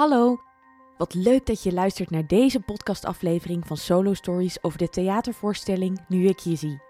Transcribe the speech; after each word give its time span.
Hallo, 0.00 0.40
wat 0.96 1.14
leuk 1.14 1.46
dat 1.46 1.62
je 1.62 1.72
luistert 1.72 2.10
naar 2.10 2.26
deze 2.26 2.60
podcastaflevering 2.60 3.66
van 3.66 3.76
Solo 3.76 4.14
Stories 4.14 4.62
over 4.62 4.78
de 4.78 4.88
theatervoorstelling 4.88 6.04
Nu 6.08 6.26
ik 6.26 6.38
je 6.38 6.56
zie. 6.56 6.80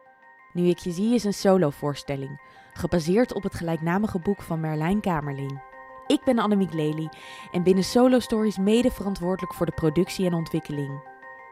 Nu 0.53 0.69
ik 0.69 0.79
je 0.79 0.91
zie 0.91 1.15
is 1.15 1.25
een 1.25 1.35
solovoorstelling, 1.35 2.41
gebaseerd 2.73 3.35
op 3.35 3.43
het 3.43 3.55
gelijknamige 3.55 4.19
boek 4.19 4.43
van 4.43 4.61
Merlijn 4.61 5.01
Kamerling. 5.01 5.63
Ik 6.07 6.25
ben 6.25 6.39
Annemiek 6.39 6.73
Lely 6.73 7.09
en 7.53 7.63
binnen 7.63 7.85
Solo 7.85 8.19
Stories 8.19 8.59
mede 8.59 8.91
verantwoordelijk 8.91 9.55
voor 9.55 9.67
de 9.67 9.73
productie 9.73 10.27
en 10.27 10.35
ontwikkeling. 10.35 11.03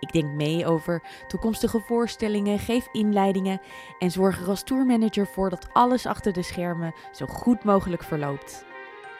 Ik 0.00 0.12
denk 0.12 0.34
mee 0.34 0.66
over 0.66 1.02
toekomstige 1.28 1.80
voorstellingen, 1.80 2.58
geef 2.58 2.88
inleidingen 2.92 3.60
en 3.98 4.10
zorg 4.10 4.40
er 4.40 4.48
als 4.48 4.62
tourmanager 4.62 5.26
voor 5.26 5.50
dat 5.50 5.68
alles 5.72 6.06
achter 6.06 6.32
de 6.32 6.42
schermen 6.42 6.94
zo 7.12 7.26
goed 7.26 7.64
mogelijk 7.64 8.02
verloopt. 8.02 8.67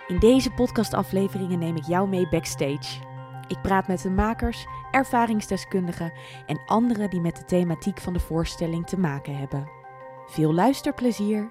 In 0.09 0.19
deze 0.19 0.51
podcastafleveringen 0.51 1.59
neem 1.59 1.77
ik 1.77 1.87
jou 1.87 2.09
mee 2.09 2.29
backstage. 2.29 3.01
Ik 3.49 3.63
praat 3.63 3.89
met 3.89 4.03
de 4.03 4.11
makers, 4.11 4.67
ervaringsdeskundigen 4.91 6.13
en 6.47 6.61
anderen 6.67 7.11
die 7.11 7.21
met 7.21 7.37
de 7.37 7.45
thematiek 7.45 8.01
van 8.01 8.13
de 8.13 8.21
voorstelling 8.21 8.87
te 8.87 8.99
maken 8.99 9.37
hebben. 9.37 9.69
Veel 10.27 10.55
luisterplezier! 10.55 11.49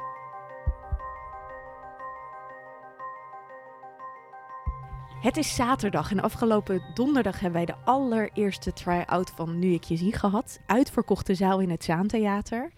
Het 5.21 5.37
is 5.37 5.55
zaterdag 5.55 6.12
en 6.12 6.20
afgelopen 6.20 6.81
donderdag 6.93 7.39
hebben 7.39 7.65
wij 7.65 7.65
de 7.65 7.85
allereerste 7.85 8.73
try-out 8.73 9.29
van 9.35 9.59
Nu 9.59 9.73
ik 9.73 9.84
je 9.84 9.95
zie 9.95 10.13
gehad. 10.13 10.59
Uitverkochte 10.65 11.35
zaal 11.35 11.59
in 11.59 11.70
het 11.70 11.84
Zaantheater. 11.84 12.71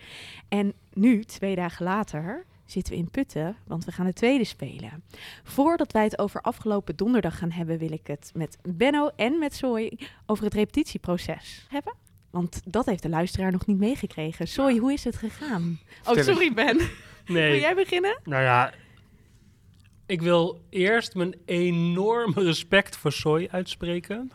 En 0.50 0.74
nu, 0.94 1.24
twee 1.24 1.56
dagen 1.56 1.86
later, 1.86 2.46
zitten 2.72 2.94
we 2.94 3.00
in 3.00 3.10
Putten, 3.10 3.56
want 3.68 3.86
we 3.86 3.92
gaan 3.92 4.06
de 4.06 4.14
tweede 4.14 4.44
spelen. 4.44 5.04
Voordat 5.44 5.92
wij 5.92 6.04
het 6.04 6.20
over 6.20 6.42
afgelopen 6.42 6.96
donderdag 6.96 7.38
gaan 7.38 7.52
hebben, 7.52 7.78
wil 7.78 7.92
ik 7.92 8.08
het 8.08 8.32
met 8.34 8.58
Benno 8.62 9.10
en 9.16 9.40
met 9.40 9.54
Zoe 9.56 10.00
over 10.26 10.44
het 10.44 10.54
repetitieproces 10.54 11.66
hebben. 11.70 11.94
Want 12.30 12.62
dat 12.66 12.86
heeft 12.86 13.04
de 13.04 13.10
luisteraar 13.10 13.52
nog 13.52 13.66
niet 13.66 13.78
meegekregen. 13.78 14.48
Zoe, 14.48 14.80
hoe 14.80 14.94
is 14.94 15.04
het 15.04 15.16
gegaan? 15.16 15.80
Oh, 16.08 16.18
sorry 16.18 16.54
Ben. 16.54 16.80
Nee. 17.26 17.52
Wil 17.52 17.60
jij 17.60 17.76
beginnen? 17.76 18.20
Nou 18.24 18.44
ja, 18.44 18.74
ik 20.06 20.22
wil 20.22 20.62
eerst 20.70 21.16
mijn 21.16 21.36
enorme 21.46 22.44
respect 22.44 22.98
voor 22.98 23.12
Soy 23.12 23.48
uitspreken. 23.52 24.32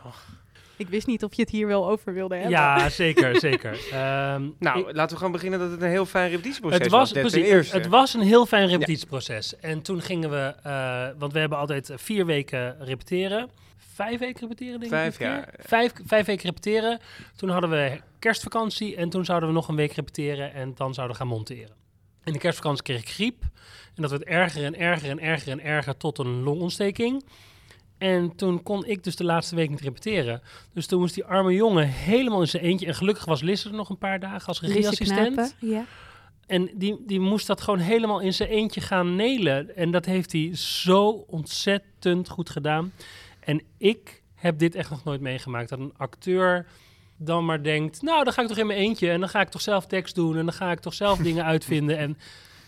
Ik 0.77 0.87
wist 0.87 1.07
niet 1.07 1.23
of 1.23 1.33
je 1.33 1.41
het 1.41 1.51
hier 1.51 1.67
wel 1.67 1.89
over 1.89 2.13
wilde 2.13 2.33
hebben. 2.35 2.51
Ja, 2.51 2.89
zeker, 3.03 3.39
zeker. 3.39 3.79
Ehm, 3.91 4.49
Nou, 4.59 4.79
ik- 4.79 4.95
laten 4.95 5.09
we 5.09 5.15
gewoon 5.17 5.31
beginnen 5.31 5.59
dat 5.59 5.71
het 5.71 5.81
een 5.81 5.89
heel 5.89 6.05
fijn 6.05 6.29
repetitieproces 6.29 6.79
het 6.79 6.89
was, 6.91 7.11
precies, 7.11 7.71
het 7.71 7.87
was 7.87 8.13
een 8.13 8.21
heel 8.21 8.45
fijn 8.45 8.67
repetitieproces. 8.67 9.59
En 9.59 9.81
toen 9.81 10.01
gingen 10.01 10.29
we, 10.29 10.53
eh, 10.63 11.07
want 11.17 11.33
we 11.33 11.39
hebben 11.39 11.57
altijd 11.57 11.91
vier 11.95 12.25
weken 12.25 12.75
repeteren. 12.79 13.49
Vijf 13.93 14.19
weken 14.19 14.41
repeteren, 14.41 14.79
denk 14.79 14.91
Vijf, 14.91 15.13
ik. 15.13 15.19
ja. 15.21 15.45
Vijf, 15.59 15.91
vijf 16.05 16.25
weken 16.25 16.45
repeteren. 16.45 16.99
Toen 17.35 17.49
hadden 17.49 17.69
we 17.69 17.99
kerstvakantie 18.19 18.95
en 18.95 19.09
toen 19.09 19.25
zouden 19.25 19.49
we 19.49 19.55
nog 19.55 19.67
een 19.67 19.75
week 19.75 19.93
repeteren 19.93 20.53
en 20.53 20.73
dan 20.75 20.93
zouden 20.93 21.15
we 21.17 21.21
gaan 21.21 21.31
monteren. 21.31 21.75
In 22.23 22.33
de 22.33 22.39
kerstvakantie 22.39 22.83
kreeg 22.83 22.99
ik 23.01 23.09
griep. 23.09 23.41
En 23.95 24.01
dat 24.01 24.11
werd 24.11 24.23
erger 24.23 24.63
en 24.63 24.79
erger 24.79 25.09
en 25.09 25.19
erger 25.19 25.51
en 25.51 25.63
erger 25.63 25.97
tot 25.97 26.17
een 26.19 26.43
longontsteking. 26.43 27.23
En 28.05 28.35
toen 28.35 28.63
kon 28.63 28.85
ik 28.85 29.03
dus 29.03 29.15
de 29.15 29.23
laatste 29.23 29.55
week 29.55 29.69
niet 29.69 29.81
repeteren. 29.81 30.41
Dus 30.73 30.85
toen 30.85 30.99
moest 30.99 31.13
die 31.13 31.25
arme 31.25 31.53
jongen 31.53 31.87
helemaal 31.87 32.41
in 32.41 32.47
zijn 32.47 32.63
eentje. 32.63 32.85
En 32.85 32.95
gelukkig 32.95 33.25
was 33.25 33.41
Lisse 33.41 33.69
er 33.69 33.75
nog 33.75 33.89
een 33.89 33.97
paar 33.97 34.19
dagen 34.19 34.47
als 34.47 34.61
regieassistent. 34.61 35.55
Ja. 35.59 35.85
En 36.47 36.69
die, 36.73 37.03
die 37.05 37.19
moest 37.19 37.47
dat 37.47 37.61
gewoon 37.61 37.79
helemaal 37.79 38.19
in 38.19 38.33
zijn 38.33 38.49
eentje 38.49 38.81
gaan 38.81 39.15
nelen. 39.15 39.75
En 39.75 39.91
dat 39.91 40.05
heeft 40.05 40.31
hij 40.31 40.55
zo 40.55 41.09
ontzettend 41.09 42.29
goed 42.29 42.49
gedaan. 42.49 42.93
En 43.39 43.61
ik 43.77 44.21
heb 44.35 44.59
dit 44.59 44.75
echt 44.75 44.89
nog 44.89 45.03
nooit 45.03 45.21
meegemaakt. 45.21 45.69
Dat 45.69 45.79
een 45.79 45.93
acteur 45.97 46.65
dan 47.17 47.45
maar 47.45 47.63
denkt... 47.63 48.01
nou, 48.01 48.23
dan 48.23 48.33
ga 48.33 48.41
ik 48.41 48.47
toch 48.47 48.57
in 48.57 48.67
mijn 48.67 48.79
eentje... 48.79 49.11
en 49.11 49.19
dan 49.19 49.29
ga 49.29 49.41
ik 49.41 49.49
toch 49.49 49.61
zelf 49.61 49.85
tekst 49.85 50.15
doen... 50.15 50.37
en 50.37 50.45
dan 50.45 50.53
ga 50.53 50.71
ik 50.71 50.79
toch 50.79 50.93
zelf 50.93 51.17
dingen 51.27 51.45
uitvinden. 51.45 51.97
En 51.97 52.17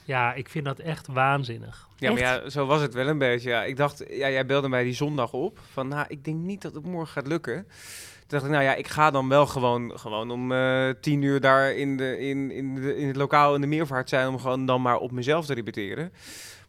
ja, 0.07 0.33
ik 0.33 0.49
vind 0.49 0.65
dat 0.65 0.79
echt 0.79 1.07
waanzinnig. 1.07 1.87
Ja, 1.97 2.11
maar 2.11 2.19
ja, 2.19 2.49
zo 2.49 2.65
was 2.65 2.81
het 2.81 2.93
wel 2.93 3.07
een 3.07 3.17
beetje. 3.17 3.49
Ja, 3.49 3.63
ik 3.63 3.77
dacht, 3.77 4.03
ja, 4.09 4.29
jij 4.29 4.45
belde 4.45 4.69
mij 4.69 4.83
die 4.83 4.93
zondag 4.93 5.33
op. 5.33 5.59
Van, 5.71 5.87
nou, 5.87 6.05
ik 6.07 6.23
denk 6.23 6.37
niet 6.37 6.61
dat 6.61 6.73
het 6.73 6.85
morgen 6.85 7.11
gaat 7.11 7.27
lukken. 7.27 7.53
Toen 7.63 8.27
dacht 8.27 8.43
ik, 8.43 8.49
nou 8.51 8.63
ja, 8.63 8.75
ik 8.75 8.87
ga 8.87 9.11
dan 9.11 9.29
wel 9.29 9.45
gewoon, 9.45 9.99
gewoon 9.99 10.31
om 10.31 10.51
eh, 10.51 10.89
tien 11.01 11.21
uur 11.21 11.41
daar 11.41 11.75
in, 11.75 11.97
de, 11.97 12.19
in, 12.19 12.51
in, 12.51 12.75
de, 12.75 12.97
in 12.97 13.07
het 13.07 13.15
lokaal 13.15 13.55
in 13.55 13.61
de 13.61 13.67
meervaart 13.67 14.09
zijn... 14.09 14.27
om 14.27 14.39
gewoon 14.39 14.65
dan 14.65 14.81
maar 14.81 14.97
op 14.97 15.11
mezelf 15.11 15.45
te 15.45 15.53
repeteren. 15.53 16.11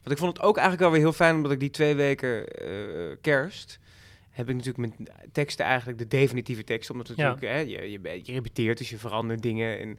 Want 0.03 0.11
ik 0.11 0.19
vond 0.19 0.37
het 0.37 0.47
ook 0.47 0.57
eigenlijk 0.57 0.83
wel 0.85 0.91
weer 0.93 1.01
heel 1.01 1.13
fijn... 1.13 1.37
omdat 1.37 1.53
ik 1.53 1.61
die 1.61 1.71
twee 1.71 1.95
weken 1.95 2.49
eh, 2.49 3.17
kerst... 3.21 3.79
heb 4.31 4.49
ik 4.49 4.55
natuurlijk 4.57 4.97
mijn 4.97 5.09
teksten 5.33 5.65
eigenlijk 5.65 5.99
de 5.99 6.07
definitieve 6.07 6.65
tekst. 6.65 6.91
Omdat 6.91 7.09
het 7.09 7.17
Ja. 7.17 7.29
natuurlijk, 7.29 7.53
hè, 7.53 7.61
je, 7.61 7.91
je, 7.91 8.21
je 8.23 8.33
repeteert, 8.33 8.79
dus 8.79 8.91
je 8.91 8.99
verandert 8.99 9.43
dingen... 9.43 9.79
en 9.79 9.99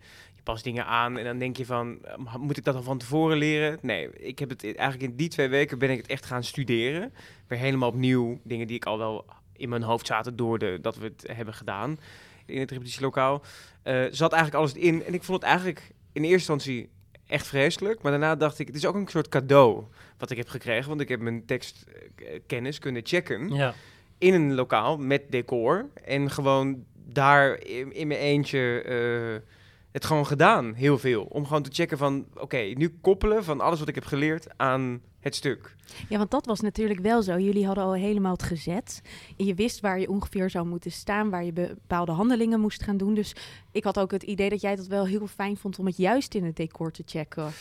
je 0.49 0.55
past 0.55 0.63
dingen 0.63 0.85
aan 0.85 1.17
en 1.17 1.25
dan 1.25 1.37
denk 1.37 1.57
je 1.57 1.65
van, 1.65 1.97
eh, 2.05 2.35
moet 2.35 2.57
ik 2.57 2.63
dat 2.63 2.73
dan 2.73 2.83
van 2.83 2.97
tevoren 2.97 3.37
leren? 3.37 3.77
Nee, 3.81 4.09
ik 4.13 4.39
heb 4.39 4.49
het 4.49 4.63
eigenlijk 4.63 5.11
in 5.11 5.15
die 5.15 5.29
twee 5.29 5.47
weken 5.47 5.79
ben 5.79 5.89
ik 5.89 5.97
het 5.97 6.07
echt 6.07 6.25
gaan 6.25 6.43
studeren. 6.43 7.13
Weer 7.47 7.59
helemaal 7.59 7.89
opnieuw 7.89 8.39
dingen 8.43 8.67
die 8.67 8.75
ik 8.75 8.85
al 8.85 8.97
wel 8.97 9.25
in 9.53 9.69
mijn 9.69 9.83
hoofd 9.83 10.07
zaten 10.07 10.35
door 10.35 10.59
de, 10.59 10.77
dat 10.81 10.95
we 10.95 11.05
het 11.05 11.23
hebben 11.33 11.53
gedaan 11.53 11.99
in 12.45 12.59
het 12.59 12.71
repetitielokaal. 12.71 13.41
Eh 13.83 14.05
zat 14.11 14.31
eigenlijk 14.31 14.63
alles 14.63 14.73
in 14.73 15.03
en 15.05 15.13
ik 15.13 15.23
vond 15.23 15.41
het 15.41 15.49
eigenlijk 15.49 15.91
in 16.13 16.23
eerste 16.23 16.51
instantie 16.51 16.89
echt 17.27 17.47
vreselijk. 17.47 18.01
Maar 18.01 18.11
daarna 18.11 18.35
dacht 18.35 18.59
ik, 18.59 18.67
het 18.67 18.75
is 18.75 18.85
ook 18.85 18.95
een 18.95 19.07
soort 19.07 19.29
cadeau 19.29 19.83
wat 20.17 20.29
ik 20.29 20.37
heb 20.37 20.47
gekregen. 20.47 20.89
Want 20.89 21.01
ik 21.01 21.09
heb 21.09 21.19
mijn 21.19 21.45
tekstkennis 21.45 22.79
kunnen 22.79 23.01
checken 23.05 23.53
Ja, 23.53 23.73
in 24.17 24.33
een 24.33 24.53
lokaal 24.53 24.97
met 24.97 25.21
decor. 25.29 25.85
En 26.05 26.31
gewoon 26.31 26.85
daar 27.05 27.63
in, 27.63 27.93
in 27.93 28.07
mijn 28.07 28.19
eentje 28.19 28.81
eh, 28.81 29.51
het 29.91 30.05
gewoon 30.05 30.25
gedaan, 30.25 30.73
heel 30.73 30.97
veel. 30.97 31.23
Om 31.23 31.45
gewoon 31.45 31.63
te 31.63 31.73
checken 31.73 31.97
van, 31.97 32.25
oké, 32.35 32.57
nu 32.57 32.97
koppelen 33.01 33.43
van 33.43 33.61
alles 33.61 33.79
wat 33.79 33.87
ik 33.87 33.95
heb 33.95 34.05
geleerd 34.05 34.47
aan 34.57 35.01
het 35.19 35.35
stuk. 35.35 35.75
Ja, 36.09 36.17
want 36.17 36.31
dat 36.31 36.45
was 36.45 36.59
natuurlijk 36.59 36.99
wel 36.99 37.21
zo. 37.21 37.37
Jullie 37.39 37.65
hadden 37.65 37.83
al 37.83 37.93
helemaal 37.93 38.31
het 38.31 38.43
gezet. 38.43 39.01
En 39.37 39.45
je 39.45 39.53
wist 39.53 39.79
waar 39.79 39.99
je 39.99 40.09
ongeveer 40.09 40.49
zou 40.49 40.65
moeten 40.65 40.91
staan, 40.91 41.29
waar 41.29 41.45
je 41.45 41.53
bepaalde 41.53 42.11
handelingen 42.11 42.59
moest 42.59 42.83
gaan 42.83 42.97
doen. 42.97 43.13
Dus 43.13 43.35
ik 43.71 43.83
had 43.83 43.99
ook 43.99 44.11
het 44.11 44.23
idee 44.23 44.49
dat 44.49 44.61
jij 44.61 44.75
dat 44.75 44.87
wel 44.87 45.05
heel 45.05 45.27
fijn 45.27 45.57
vond 45.57 45.79
om 45.79 45.85
het 45.85 45.97
juist 45.97 46.35
in 46.35 46.43
het 46.43 46.55
decor 46.55 46.91
te 46.91 47.03
checken. 47.05 47.51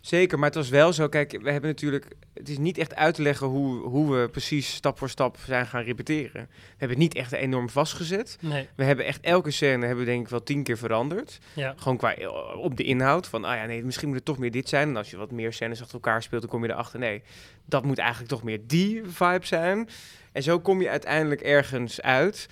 Zeker, 0.00 0.38
maar 0.38 0.46
het 0.46 0.58
was 0.58 0.68
wel 0.68 0.92
zo, 0.92 1.08
kijk, 1.08 1.38
we 1.42 1.50
hebben 1.50 1.70
natuurlijk, 1.70 2.06
het 2.34 2.48
is 2.48 2.58
niet 2.58 2.78
echt 2.78 2.94
uit 2.94 3.14
te 3.14 3.22
leggen 3.22 3.46
hoe, 3.46 3.88
hoe 3.88 4.16
we 4.16 4.28
precies 4.28 4.74
stap 4.74 4.98
voor 4.98 5.08
stap 5.08 5.36
zijn 5.46 5.66
gaan 5.66 5.82
repeteren. 5.82 6.46
We 6.50 6.66
hebben 6.68 6.88
het 6.88 6.98
niet 6.98 7.14
echt 7.14 7.32
enorm 7.32 7.68
vastgezet. 7.68 8.38
nee, 8.40 8.68
We 8.74 8.84
hebben 8.84 9.04
echt 9.04 9.20
elke 9.20 9.50
scène, 9.50 9.86
hebben 9.86 10.04
we 10.04 10.10
denk 10.10 10.22
ik 10.22 10.28
wel 10.28 10.42
tien 10.42 10.62
keer 10.62 10.78
veranderd. 10.78 11.38
ja. 11.52 11.74
Gewoon 11.76 11.96
qua 11.96 12.14
eh, 12.14 12.56
op 12.56 12.76
de 12.76 12.82
inhoud. 12.82 13.26
Van, 13.26 13.44
ah 13.44 13.56
ja, 13.56 13.64
nee, 13.66 13.84
misschien 13.84 14.08
moet 14.08 14.16
het 14.16 14.26
toch 14.26 14.38
meer 14.38 14.50
dit 14.50 14.68
zijn. 14.68 14.88
En 14.88 14.96
als 14.96 15.10
je 15.10 15.16
wat 15.16 15.30
meer 15.30 15.52
scènes 15.52 15.80
achter 15.80 15.94
elkaar 15.94 16.22
speelt, 16.22 16.40
dan 16.40 16.50
kom 16.50 16.64
je 16.64 16.70
erachter. 16.70 16.98
Nee, 16.98 17.22
dat 17.64 17.84
moet 17.84 17.98
eigenlijk 17.98 18.30
toch 18.30 18.42
meer 18.42 18.60
die 18.66 19.02
vibe 19.04 19.46
zijn. 19.46 19.88
En 20.32 20.42
zo 20.42 20.60
kom 20.60 20.80
je 20.80 20.88
uiteindelijk 20.88 21.40
ergens 21.40 22.00
uit. 22.00 22.48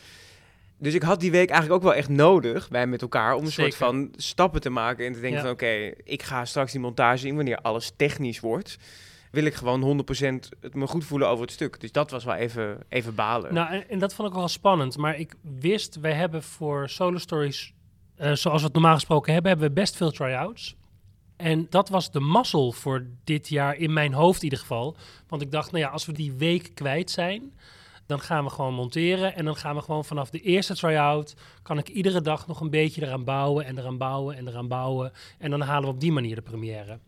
Dus 0.78 0.94
ik 0.94 1.02
had 1.02 1.20
die 1.20 1.30
week 1.30 1.50
eigenlijk 1.50 1.80
ook 1.82 1.88
wel 1.90 1.98
echt 1.98 2.08
nodig, 2.08 2.68
wij 2.70 2.86
met 2.86 3.02
elkaar, 3.02 3.34
om 3.34 3.44
een 3.44 3.52
soort 3.52 3.74
van 3.76 4.08
stappen 4.16 4.60
te 4.60 4.70
maken. 4.70 5.06
En 5.06 5.12
te 5.12 5.20
denken 5.20 5.38
Ja. 5.38 5.44
van, 5.44 5.52
oké, 5.52 5.92
ik 6.04 6.22
ga 6.22 6.44
straks 6.44 6.72
die 6.72 6.80
montage 6.80 7.26
in, 7.26 7.34
wanneer 7.36 7.58
alles 7.60 7.92
technisch 7.96 8.40
wordt. 8.40 8.78
Wil 9.30 9.44
ik 9.44 9.54
gewoon 9.54 9.80
100% 9.82 10.48
het 10.60 10.74
me 10.74 10.86
goed 10.86 11.04
voelen 11.04 11.28
over 11.28 11.42
het 11.44 11.52
stuk. 11.52 11.80
Dus 11.80 11.92
dat 11.92 12.10
was 12.10 12.24
wel 12.24 12.34
even, 12.34 12.78
even 12.88 13.14
balen. 13.14 13.54
Nou, 13.54 13.72
en, 13.72 13.88
en 13.88 13.98
dat 13.98 14.14
vond 14.14 14.28
ik 14.28 14.34
wel 14.34 14.48
spannend. 14.48 14.96
Maar 14.96 15.18
ik 15.18 15.34
wist, 15.60 16.00
wij 16.00 16.12
hebben 16.12 16.42
voor 16.42 16.88
Solo 16.88 17.18
Stories, 17.18 17.72
eh, 18.16 18.32
zoals 18.32 18.58
we 18.60 18.64
het 18.66 18.72
normaal 18.74 18.94
gesproken 18.94 19.32
hebben, 19.32 19.50
hebben 19.50 19.68
we 19.68 19.74
best 19.74 19.96
veel 19.96 20.10
try-outs. 20.10 20.76
En 21.36 21.66
dat 21.70 21.88
was 21.88 22.10
de 22.10 22.20
mazzel 22.20 22.72
voor 22.72 23.06
dit 23.24 23.48
jaar, 23.48 23.76
in 23.76 23.92
mijn 23.92 24.12
hoofd 24.12 24.38
in 24.38 24.44
ieder 24.44 24.58
geval. 24.58 24.96
Want 25.28 25.42
ik 25.42 25.50
dacht, 25.50 25.72
nou 25.72 25.84
ja, 25.84 25.90
als 25.90 26.06
we 26.06 26.12
die 26.12 26.32
week 26.32 26.70
kwijt 26.74 27.10
zijn, 27.10 27.52
dan 28.08 28.20
gaan 28.20 28.44
we 28.44 28.50
gewoon 28.50 28.75
monteren. 28.75 29.34
En 29.34 29.44
dan 29.44 29.56
gaan 29.56 29.75
we 29.75 29.82
gewoon 29.82 30.05
vanaf 30.05 30.31
de 30.31 30.40
eerste 30.40 30.75
try-out, 30.75 31.34
kan 31.62 31.78
ik 31.78 31.88
iedere 31.88 32.20
dag 32.20 32.46
nog 32.46 32.60
een 32.60 32.70
beetje 32.70 33.02
eraan 33.02 33.25
bouwen 33.25 33.64
en 33.64 33.78
eraan 33.78 33.99
bouwen 33.99 34.37
en 34.37 34.49
eraan 34.49 34.69
bouwen. 34.69 35.12
En 35.38 35.50
dan 35.50 35.60
halen 35.60 35.88
we 35.88 35.94
op 35.94 36.00
die 36.00 36.12
manier 36.12 36.34
de 36.34 36.43
première. 36.43 36.99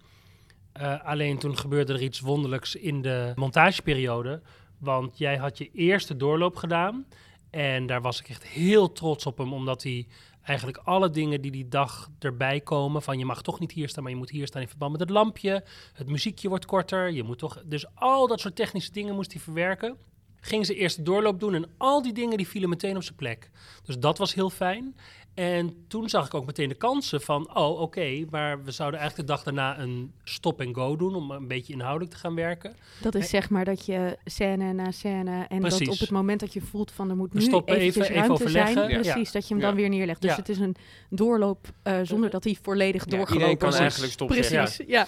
Eh, 0.72 1.04
alleen 1.04 1.38
toen 1.38 1.58
gebeurde 1.58 1.92
er 1.92 2.02
iets 2.02 2.20
wonderlijks 2.20 2.74
in 2.74 3.02
de 3.02 3.32
montageperiode. 3.34 4.42
Want 4.78 5.18
jij 5.18 5.36
had 5.36 5.58
je 5.58 5.70
eerste 5.72 6.16
doorloop 6.16 6.56
gedaan. 6.56 7.06
En 7.50 7.86
daar 7.86 8.00
was 8.00 8.20
ik 8.20 8.28
echt 8.28 8.46
heel 8.46 8.92
trots 8.92 9.26
op 9.26 9.38
hem, 9.38 9.52
omdat 9.52 9.82
hij 9.82 10.06
eigenlijk 10.42 10.78
alle 10.84 11.10
dingen 11.10 11.40
die 11.40 11.50
die 11.50 11.68
dag 11.68 12.10
erbij 12.18 12.60
komen, 12.60 13.02
van 13.02 13.18
je 13.18 13.24
mag 13.24 13.42
toch 13.42 13.60
niet 13.60 13.72
hier 13.72 13.88
staan, 13.88 14.02
maar 14.02 14.12
je 14.12 14.18
moet 14.18 14.30
hier 14.30 14.46
staan 14.46 14.62
in 14.62 14.68
verband 14.68 14.92
met 14.92 15.00
het 15.00 15.10
lampje, 15.10 15.64
het 15.92 16.08
muziekje 16.08 16.48
wordt 16.48 16.66
korter, 16.66 17.10
je 17.10 17.22
moet 17.22 17.38
toch, 17.38 17.62
dus 17.64 17.94
al 17.94 18.26
dat 18.26 18.40
soort 18.40 18.56
technische 18.56 18.92
dingen 18.92 19.14
moest 19.14 19.32
hij 19.32 19.40
verwerken. 19.40 19.96
Gingen 20.40 20.66
ze 20.66 20.74
eerst 20.74 20.96
de 20.96 21.02
doorloop 21.02 21.40
doen 21.40 21.54
en 21.54 21.66
al 21.76 22.02
die 22.02 22.12
dingen 22.12 22.36
die 22.36 22.48
vielen 22.48 22.68
meteen 22.68 22.96
op 22.96 23.02
zijn 23.02 23.16
plek. 23.16 23.50
Dus 23.84 23.98
dat 23.98 24.18
was 24.18 24.34
heel 24.34 24.50
fijn. 24.50 24.96
En 25.34 25.84
toen 25.88 26.08
zag 26.08 26.26
ik 26.26 26.34
ook 26.34 26.46
meteen 26.46 26.68
de 26.68 26.74
kansen 26.74 27.20
van, 27.20 27.56
oh 27.56 27.80
oké, 27.80 28.24
maar 28.30 28.64
we 28.64 28.70
zouden 28.70 29.00
eigenlijk 29.00 29.28
de 29.28 29.34
dag 29.34 29.44
daarna 29.44 29.78
een 29.78 30.12
stop-and-go 30.24 30.96
doen 30.96 31.14
om 31.14 31.30
een 31.30 31.48
beetje 31.48 31.72
inhoudelijk 31.72 32.10
te 32.10 32.16
gaan 32.18 32.34
werken. 32.34 32.74
Dat 33.00 33.14
is 33.14 33.28
zeg 33.28 33.50
maar 33.50 33.64
dat 33.64 33.86
je 33.86 34.18
scène 34.24 34.72
na 34.72 34.90
scène 34.90 35.46
en 35.48 35.60
Precies. 35.60 35.78
dat 35.78 35.88
op 35.94 35.98
het 36.00 36.10
moment 36.10 36.40
dat 36.40 36.52
je 36.52 36.60
voelt 36.60 36.90
van 36.92 37.10
er 37.10 37.16
moet 37.16 37.34
nu 37.34 37.40
stoppen 37.40 37.74
eventjes 37.74 38.04
even- 38.04 38.14
even 38.16 38.26
ruimte 38.26 38.42
overleggen. 38.44 38.72
zijn, 38.74 38.90
Ja. 38.90 39.00
precies, 39.12 39.32
dat 39.32 39.48
je 39.48 39.54
hem 39.54 39.62
dan 39.62 39.70
Ja. 39.70 39.76
weer 39.76 39.88
neerlegt. 39.88 40.20
Dus 40.20 40.30
Ja. 40.30 40.36
het 40.36 40.48
is 40.48 40.58
een 40.58 40.76
doorloop 41.10 41.68
eh, 41.82 41.98
zonder 42.02 42.30
dat 42.30 42.44
hij 42.44 42.56
volledig 42.62 43.04
Ja, 43.04 43.10
doorgelopen 43.10 43.32
iedereen 43.34 43.58
kan 43.58 43.68
is. 43.68 43.78
eigenlijk 43.78 44.12
stop 44.12 44.28
Precies, 44.28 44.80
ja. 44.86 45.06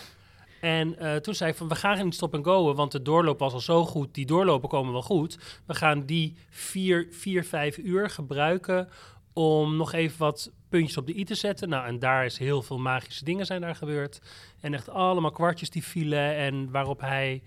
En 0.62 0.99
eh, 0.99 1.17
toen 1.17 1.35
zei 1.35 1.50
ik 1.50 1.56
van, 1.56 1.69
we 1.69 1.75
gaan 1.75 1.97
geen 1.97 2.12
stop-and-go'en, 2.12 2.75
want 2.76 2.93
de 2.93 3.03
doorloop 3.03 3.38
was 3.38 3.53
al 3.53 3.61
zo 3.61 3.85
goed. 3.85 4.14
Die 4.14 4.26
doorlopen 4.26 4.69
komen 4.69 4.93
wel 4.93 5.03
goed. 5.03 5.38
We 5.67 5.75
gaan 5.75 6.06
die 6.06 6.37
vier, 6.50 7.06
vier, 7.11 7.44
vijf 7.44 7.79
uur 7.79 8.11
gebruiken 8.11 8.88
om 9.32 9.76
nog 9.76 9.93
even 9.93 10.19
wat 10.19 10.50
puntjes 10.69 10.97
op 10.97 11.06
de 11.06 11.19
i 11.19 11.25
te 11.25 11.35
zetten. 11.35 11.69
Nou, 11.69 11.87
en 11.87 11.99
daar 11.99 12.25
is 12.25 12.38
heel 12.38 12.62
veel 12.62 12.79
magische 12.79 13.25
dingen 13.25 13.47
zijn 13.47 13.61
daar 13.61 13.75
gebeurd. 13.75 14.20
En 14.61 14.75
echt 14.75 14.88
allemaal 14.88 15.31
kwartjes 15.31 15.70
die 15.70 15.85
vielen 15.85 16.35
en 16.37 16.70
waarop 16.70 17.00
hij, 17.00 17.43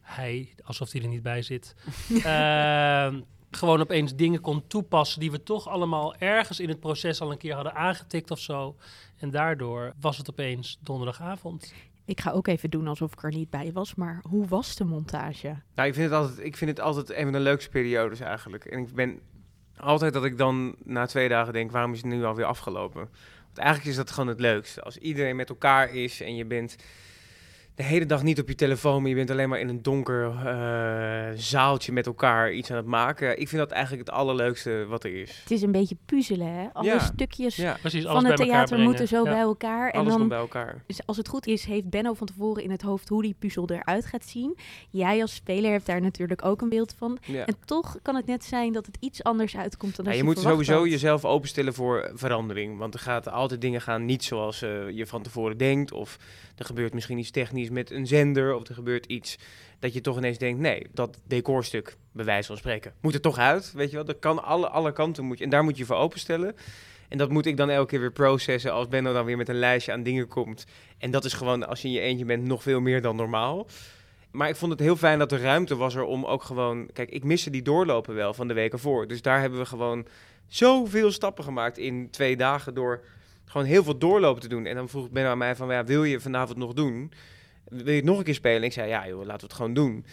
hij 0.00 0.54
alsof 0.64 0.92
hij 0.92 1.02
er 1.02 1.08
niet 1.08 1.22
bij 1.22 1.42
zit, 1.42 1.74
ehm, 2.22 3.20
gewoon 3.50 3.80
opeens 3.80 4.14
dingen 4.14 4.40
kon 4.40 4.66
toepassen 4.66 5.20
die 5.20 5.30
we 5.30 5.42
toch 5.42 5.68
allemaal 5.68 6.16
ergens 6.16 6.60
in 6.60 6.68
het 6.68 6.80
proces 6.80 7.20
al 7.20 7.30
een 7.30 7.38
keer 7.38 7.54
hadden 7.54 7.74
aangetikt 7.74 8.30
of 8.30 8.38
zo. 8.38 8.76
En 9.16 9.30
daardoor 9.30 9.92
was 10.00 10.16
het 10.16 10.30
opeens 10.30 10.78
donderdagavond. 10.80 11.72
Ik 12.06 12.20
ga 12.20 12.30
ook 12.30 12.46
even 12.46 12.70
doen 12.70 12.86
alsof 12.86 13.12
ik 13.12 13.22
er 13.22 13.32
niet 13.32 13.50
bij 13.50 13.72
was, 13.72 13.94
maar 13.94 14.20
hoe 14.28 14.46
was 14.46 14.76
de 14.76 14.84
montage? 14.84 15.56
Nou, 15.74 15.88
ik 15.88 15.94
vind, 15.94 16.10
het 16.10 16.12
altijd, 16.12 16.46
ik 16.46 16.56
vind 16.56 16.70
het 16.70 16.80
altijd 16.80 17.10
een 17.10 17.22
van 17.22 17.32
de 17.32 17.40
leukste 17.40 17.70
periodes 17.70 18.20
eigenlijk. 18.20 18.64
En 18.64 18.78
ik 18.78 18.94
ben 18.94 19.20
altijd 19.76 20.12
dat 20.12 20.24
ik 20.24 20.38
dan 20.38 20.76
na 20.84 21.06
twee 21.06 21.28
dagen 21.28 21.52
denk, 21.52 21.70
waarom 21.70 21.92
is 21.92 22.02
het 22.02 22.06
nu 22.06 22.24
alweer 22.24 22.44
afgelopen? 22.44 23.08
Want 23.44 23.58
eigenlijk 23.58 23.88
is 23.88 23.96
dat 23.96 24.10
gewoon 24.10 24.28
het 24.28 24.40
leukste. 24.40 24.82
Als 24.82 24.96
iedereen 24.96 25.36
met 25.36 25.48
elkaar 25.48 25.94
is 25.94 26.20
en 26.20 26.36
je 26.36 26.44
bent 26.44 26.76
de 27.76 27.82
hele 27.82 28.06
dag 28.06 28.22
niet 28.22 28.40
op 28.40 28.48
je 28.48 28.54
telefoon, 28.54 29.00
maar 29.00 29.08
je 29.10 29.16
bent 29.16 29.30
alleen 29.30 29.48
maar 29.48 29.60
in 29.60 29.68
een 29.68 29.82
donker 29.82 30.24
eh, 30.46 31.28
zaaltje 31.34 31.92
met 31.92 32.06
elkaar 32.06 32.52
iets 32.52 32.70
aan 32.70 32.76
het 32.76 32.86
maken. 32.86 33.40
Ik 33.40 33.48
vind 33.48 33.60
dat 33.62 33.70
eigenlijk 33.70 34.06
het 34.08 34.16
allerleukste 34.16 34.84
wat 34.88 35.04
er 35.04 35.20
is. 35.20 35.38
Het 35.42 35.50
is 35.50 35.62
een 35.62 35.72
beetje 35.72 35.96
puzzelen, 36.06 36.52
hè? 36.54 36.66
Alle 36.72 36.86
Ja. 36.86 36.98
stukjes 36.98 37.56
Ja, 37.56 37.76
Precies, 37.80 38.06
alles 38.06 38.22
van 38.22 38.30
het 38.30 38.40
theater 38.40 38.78
moeten 38.78 39.08
zo 39.08 39.16
Ja. 39.24 39.30
bij 39.30 39.40
elkaar. 39.40 39.90
En 39.90 39.98
alles 39.98 40.08
dan 40.08 40.16
komt 40.18 40.28
bij 40.28 40.38
elkaar. 40.38 40.82
Dus 40.86 41.06
als 41.06 41.16
het 41.16 41.28
goed 41.28 41.46
is, 41.46 41.64
heeft 41.64 41.90
Benno 41.90 42.14
van 42.14 42.26
tevoren 42.26 42.62
in 42.62 42.70
het 42.70 42.82
hoofd 42.82 43.08
hoe 43.08 43.22
die 43.22 43.34
puzzel 43.38 43.68
eruit 43.70 44.06
gaat 44.06 44.24
zien. 44.24 44.56
Jij 44.90 45.20
als 45.20 45.34
speler 45.34 45.70
hebt 45.70 45.86
daar 45.86 46.00
natuurlijk 46.00 46.44
ook 46.44 46.60
een 46.60 46.68
beeld 46.68 46.94
van. 46.98 47.18
Ja. 47.22 47.44
En 47.46 47.54
toch 47.64 47.98
kan 48.02 48.14
het 48.14 48.26
net 48.26 48.44
zijn 48.44 48.72
dat 48.72 48.86
het 48.86 48.96
iets 49.00 49.22
anders 49.22 49.56
uitkomt 49.56 49.96
dan 49.96 50.04
Ja, 50.04 50.10
als 50.10 50.20
je 50.20 50.26
je 50.26 50.30
moet 50.34 50.42
sowieso 50.42 50.78
had. 50.80 50.90
jezelf 50.90 51.24
openstellen 51.24 51.74
voor 51.74 52.10
verandering. 52.14 52.78
Want 52.78 52.94
er 52.94 53.00
gaat 53.00 53.28
altijd 53.30 53.60
dingen 53.60 53.80
gaan 53.80 54.04
niet 54.04 54.24
zoals 54.24 54.62
eh, 54.62 54.90
je 54.90 55.06
van 55.06 55.22
tevoren 55.22 55.56
denkt. 55.56 55.92
Of 55.92 56.18
er 56.56 56.64
gebeurt 56.64 56.94
misschien 56.94 57.18
iets 57.18 57.30
technisch 57.30 57.65
met 57.70 57.90
een 57.90 58.06
zender. 58.06 58.54
Of 58.54 58.68
er 58.68 58.74
gebeurt 58.74 59.06
iets 59.06 59.38
dat 59.78 59.92
je 59.92 60.00
toch 60.00 60.16
ineens 60.16 60.38
denkt... 60.38 60.60
nee, 60.60 60.86
dat 60.92 61.20
decorstuk, 61.24 61.96
bij 62.12 62.24
wijze 62.24 62.46
van 62.46 62.56
spreken, 62.56 62.92
moet 63.00 63.14
er 63.14 63.20
toch 63.20 63.38
uit. 63.38 63.72
Weet 63.72 63.90
je 63.90 63.96
wel, 63.96 64.04
dat 64.04 64.18
kan 64.18 64.44
alle, 64.44 64.68
alle 64.68 64.92
kanten. 64.92 65.24
Moet 65.24 65.38
je, 65.38 65.44
en 65.44 65.50
daar 65.50 65.64
moet 65.64 65.76
je 65.76 65.84
voor 65.84 65.96
openstellen. 65.96 66.56
En 67.08 67.18
dat 67.18 67.30
moet 67.30 67.46
ik 67.46 67.56
dan 67.56 67.70
elke 67.70 67.88
keer 67.88 68.00
weer 68.00 68.12
processen 68.12 68.72
als 68.72 68.88
Benno 68.88 69.12
dan 69.12 69.24
weer 69.24 69.36
met 69.36 69.48
een 69.48 69.58
lijstje 69.58 69.92
aan 69.92 70.02
dingen 70.02 70.28
komt. 70.28 70.66
En 70.98 71.10
dat 71.10 71.24
is 71.24 71.32
gewoon, 71.32 71.68
als 71.68 71.82
je 71.82 71.88
in 71.88 71.94
je 71.94 72.00
eentje 72.00 72.24
bent, 72.24 72.44
nog 72.44 72.62
veel 72.62 72.80
meer 72.80 73.02
dan 73.02 73.16
normaal. 73.16 73.66
Maar 74.30 74.48
ik 74.48 74.56
vond 74.56 74.72
het 74.72 74.80
heel 74.80 74.96
fijn 74.96 75.18
dat 75.18 75.32
er 75.32 75.40
ruimte 75.40 75.76
was 75.76 75.94
er 75.94 76.04
om 76.04 76.24
ook 76.24 76.42
gewoon... 76.42 76.90
Kijk, 76.92 77.10
ik 77.10 77.24
miste 77.24 77.50
die 77.50 77.62
doorlopen 77.62 78.14
wel 78.14 78.34
van 78.34 78.48
de 78.48 78.54
weken 78.54 78.78
voor. 78.78 79.08
Dus 79.08 79.22
daar 79.22 79.40
hebben 79.40 79.58
we 79.58 79.66
gewoon 79.66 80.06
zoveel 80.46 81.10
stappen 81.10 81.44
gemaakt 81.44 81.78
in 81.78 82.10
twee 82.10 82.36
dagen 82.36 82.74
door 82.74 83.04
gewoon 83.44 83.66
heel 83.66 83.84
veel 83.84 83.98
doorlopen 83.98 84.42
te 84.42 84.48
doen. 84.48 84.66
En 84.66 84.74
dan 84.74 84.88
vroeg 84.88 85.10
Ben 85.10 85.26
aan 85.26 85.38
mij 85.38 85.56
van, 85.56 85.68
ja, 85.68 85.84
wil 85.84 86.04
je 86.04 86.20
vanavond 86.20 86.58
nog 86.58 86.72
doen? 86.72 87.12
Wil 87.68 87.88
je 87.90 87.96
het 87.96 88.04
nog 88.04 88.18
een 88.18 88.24
keer 88.24 88.34
spelen? 88.34 88.56
En 88.58 88.62
ik 88.64 88.72
zei, 88.72 88.88
ja 88.88 89.06
joh, 89.08 89.18
laten 89.18 89.40
we 89.40 89.46
het 89.46 89.52
gewoon 89.54 89.74
doen. 89.74 90.06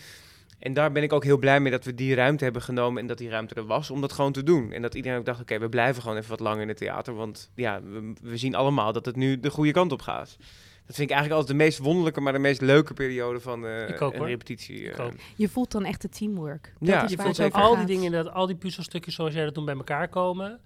En 0.59 0.73
daar 0.73 0.91
ben 0.91 1.03
ik 1.03 1.13
ook 1.13 1.23
heel 1.23 1.38
blij 1.38 1.59
mee 1.59 1.71
dat 1.71 1.85
we 1.85 1.95
die 1.95 2.15
ruimte 2.15 2.44
hebben 2.44 2.61
genomen 2.61 3.01
en 3.01 3.07
dat 3.07 3.17
die 3.17 3.29
ruimte 3.29 3.55
er 3.55 3.65
was 3.65 3.89
om 3.91 4.01
dat 4.01 4.13
gewoon 4.13 4.31
te 4.31 4.44
doen. 4.44 4.71
En 4.71 4.81
dat 4.81 4.95
iedereen 4.95 5.17
ook 5.17 5.25
dacht, 5.25 5.41
oké, 5.41 5.59
we 5.59 5.69
blijven 5.69 6.01
gewoon 6.01 6.17
even 6.17 6.29
wat 6.29 6.39
langer 6.39 6.61
in 6.61 6.67
het 6.67 6.77
theater, 6.77 7.13
want 7.13 7.51
ja, 7.55 7.81
we, 7.83 8.13
we 8.21 8.38
zien 8.38 8.55
allemaal 8.55 8.94
dat 8.94 9.05
het 9.05 9.15
nu 9.15 9.39
de 9.39 9.50
goede 9.50 9.71
kant 9.71 9.91
op 9.91 10.01
gaat. 10.01 10.38
Dat 10.85 10.95
vind 10.95 11.09
ik 11.09 11.15
eigenlijk 11.15 11.31
altijd 11.41 11.57
de 11.59 11.63
meest 11.63 11.77
wonderlijke, 11.77 12.21
maar 12.21 12.33
de 12.33 12.39
meest 12.39 12.61
leuke 12.61 12.94
periode 12.94 13.39
van 13.39 13.65
eh, 13.65 13.89
Ik 13.89 14.01
ook, 14.01 14.13
een 14.13 14.17
hoor. 14.19 14.27
repetitie. 14.27 14.83
Ik 14.83 14.97
eh. 14.97 15.06
ook. 15.06 15.13
Je 15.35 15.49
voelt 15.49 15.71
dan 15.71 15.85
echt 15.85 16.01
het 16.03 16.17
teamwork. 16.17 16.73
Dat 16.79 16.89
Ja, 16.89 17.03
is 17.03 17.09
je 17.09 17.15
waar 17.17 17.25
voelt 17.35 17.53
al 17.53 17.69
gaat. 17.69 17.77
die 17.77 17.85
dingen, 17.85 18.03
inderdaad, 18.03 18.33
al 18.33 18.47
die 18.47 18.56
puzzelstukjes 18.56 19.15
zoals 19.15 19.33
jij 19.33 19.44
dat 19.45 19.56
doen 19.56 19.65
bij 19.65 19.75
elkaar 19.75 20.07
komen. 20.07 20.59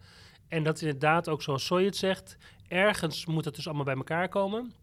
En 0.47 0.63
dat 0.63 0.75
is 0.75 0.81
inderdaad 0.81 1.29
ook 1.29 1.41
zoals 1.41 1.65
Soy 1.65 1.85
het 1.85 1.95
zegt. 1.97 2.37
Ergens 2.67 3.25
moet 3.25 3.45
het 3.45 3.55
dus 3.55 3.65
allemaal 3.65 3.85
bij 3.85 3.95
elkaar 3.95 4.29
komen. 4.29 4.73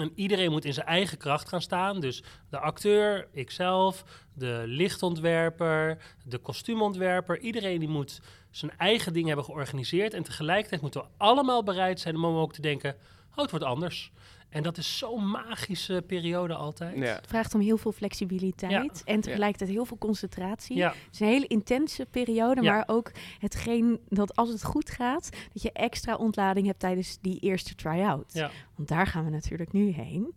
En 0.00 0.12
iedereen 0.14 0.50
moet 0.50 0.64
in 0.64 0.74
zijn 0.74 0.86
eigen 0.86 1.18
kracht 1.18 1.48
gaan 1.48 1.62
staan. 1.62 2.00
Dus 2.00 2.22
de 2.50 2.58
acteur, 2.58 3.28
ikzelf, 3.32 4.04
de 4.34 4.62
lichtontwerper, 4.66 5.98
de 6.24 6.38
kostuumontwerper. 6.38 7.38
Iedereen 7.38 7.78
die 7.78 7.88
moet 7.88 8.20
zijn 8.50 8.72
eigen 8.76 9.12
dingen 9.12 9.28
hebben 9.28 9.44
georganiseerd. 9.44 10.14
En 10.14 10.22
tegelijkertijd 10.22 10.80
moeten 10.80 11.00
we 11.00 11.06
allemaal 11.16 11.62
bereid 11.62 12.00
zijn 12.00 12.16
om 12.16 12.36
ook 12.36 12.52
te 12.52 12.60
denken... 12.60 12.96
oh, 13.30 13.36
het 13.36 13.50
wordt 13.50 13.64
anders. 13.64 14.12
En 14.50 14.62
dat 14.62 14.76
is 14.78 14.98
zo'n 14.98 15.30
magische 15.30 16.02
periode 16.06 16.54
altijd. 16.54 16.96
Ja. 16.96 17.02
Het 17.04 17.26
vraagt 17.26 17.54
om 17.54 17.60
heel 17.60 17.76
veel 17.76 17.92
flexibiliteit 17.92 18.70
Ja. 18.72 19.12
en 19.12 19.20
tegelijkertijd 19.20 19.70
heel 19.70 19.84
veel 19.84 19.98
concentratie. 19.98 20.76
Ja, 20.76 20.88
Het 20.88 20.96
is 21.12 21.20
een 21.20 21.26
hele 21.26 21.46
intense 21.46 22.06
periode, 22.10 22.62
Ja. 22.62 22.72
maar 22.72 22.84
ook 22.86 23.10
hetgeen 23.38 24.00
dat 24.08 24.36
als 24.36 24.48
het 24.48 24.64
goed 24.64 24.90
gaat, 24.90 25.28
dat 25.52 25.62
je 25.62 25.72
extra 25.72 26.14
ontlading 26.16 26.66
hebt 26.66 26.78
tijdens 26.78 27.18
die 27.20 27.38
eerste 27.40 27.74
try-out. 27.74 28.32
ja. 28.32 28.50
Want 28.76 28.88
daar 28.88 29.06
gaan 29.06 29.24
we 29.24 29.30
natuurlijk 29.30 29.72
nu 29.72 29.90
heen. 29.90 30.34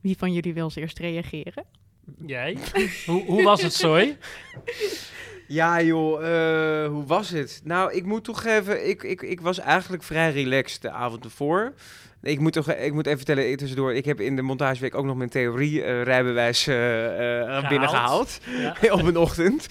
Wie 0.00 0.16
van 0.18 0.32
jullie 0.32 0.54
wil 0.54 0.64
als 0.64 0.76
eerst 0.76 0.98
reageren? 0.98 1.64
Jij? 2.26 2.56
hoe, 3.06 3.24
hoe 3.24 3.42
was 3.42 3.62
het, 3.62 3.72
Soy? 3.74 4.16
Ja, 5.46 5.82
joh, 5.82 6.20
eh, 6.26 6.88
hoe 6.88 7.06
was 7.06 7.30
het? 7.30 7.60
Nou, 7.64 7.92
ik 7.92 8.04
moet 8.04 8.24
toegeven, 8.24 8.88
ik, 8.88 9.02
ik, 9.02 9.22
ik 9.22 9.40
was 9.40 9.58
eigenlijk 9.58 10.02
vrij 10.02 10.30
relaxed 10.32 10.82
de 10.82 10.90
avond 10.90 11.24
ervoor. 11.24 11.74
Ik 12.22 12.40
moet, 12.40 12.52
toch, 12.52 12.72
ik 12.72 12.92
moet 12.92 13.06
even 13.06 13.18
vertellen 13.18 13.56
tussendoor, 13.56 13.94
ik 13.94 14.04
heb 14.04 14.20
in 14.20 14.36
de 14.36 14.42
montageweek 14.42 14.94
ook 14.94 15.04
nog 15.04 15.16
mijn 15.16 15.28
theorie 15.28 15.82
eh, 15.82 16.02
rijbewijs 16.02 16.66
eh, 16.66 17.56
eh, 17.56 17.68
binnengehaald. 17.68 18.40
Ja. 18.80 18.92
op 18.92 19.02
een 19.02 19.16
ochtend. 19.16 19.68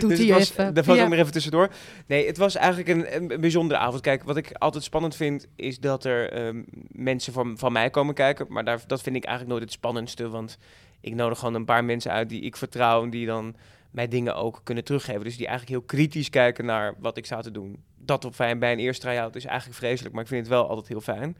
Doet 0.00 0.08
Dus 0.16 0.28
was, 0.28 0.50
even. 0.50 0.74
Dat 0.74 0.86
was 0.86 0.96
Ja. 0.96 1.02
ook 1.02 1.08
nog 1.08 1.18
even 1.18 1.32
tussendoor. 1.32 1.68
Nee, 2.06 2.26
het 2.26 2.36
was 2.36 2.54
eigenlijk 2.54 2.88
een, 2.88 3.32
een 3.32 3.40
bijzondere 3.40 3.80
avond. 3.80 4.00
Kijk, 4.00 4.22
wat 4.22 4.36
ik 4.36 4.52
altijd 4.52 4.84
spannend 4.84 5.16
vind, 5.16 5.46
is 5.56 5.78
dat 5.78 6.04
er 6.04 6.32
ehm, 6.32 6.62
mensen 6.88 7.32
van, 7.32 7.58
van 7.58 7.72
mij 7.72 7.90
komen 7.90 8.14
kijken. 8.14 8.46
Maar 8.48 8.64
daar, 8.64 8.80
dat 8.86 9.02
vind 9.02 9.16
ik 9.16 9.24
eigenlijk 9.24 9.54
nooit 9.56 9.70
het 9.70 9.78
spannendste. 9.78 10.28
Want 10.28 10.58
ik 11.00 11.14
nodig 11.14 11.38
gewoon 11.38 11.54
een 11.54 11.64
paar 11.64 11.84
mensen 11.84 12.12
uit 12.12 12.28
die 12.28 12.40
ik 12.40 12.56
vertrouw 12.56 13.02
en 13.02 13.10
die 13.10 13.26
dan 13.26 13.54
mij 13.92 14.08
dingen 14.08 14.36
ook 14.36 14.60
kunnen 14.64 14.84
teruggeven. 14.84 15.24
Dus 15.24 15.36
die 15.36 15.46
eigenlijk 15.46 15.78
heel 15.78 15.86
kritisch 15.86 16.30
kijken 16.30 16.64
naar 16.64 16.94
wat 16.98 17.16
ik 17.16 17.24
sta 17.24 17.40
te 17.40 17.50
doen. 17.50 17.82
Dat 17.98 18.24
op 18.24 18.34
fijn 18.34 18.58
bij 18.58 18.72
een 18.72 18.78
eerste 18.78 19.06
try-out 19.06 19.36
is 19.36 19.44
eigenlijk 19.44 19.78
vreselijk, 19.78 20.14
maar 20.14 20.22
ik 20.22 20.28
vind 20.28 20.40
het 20.40 20.50
wel 20.50 20.68
altijd 20.68 20.88
heel 20.88 21.00
fijn. 21.00 21.36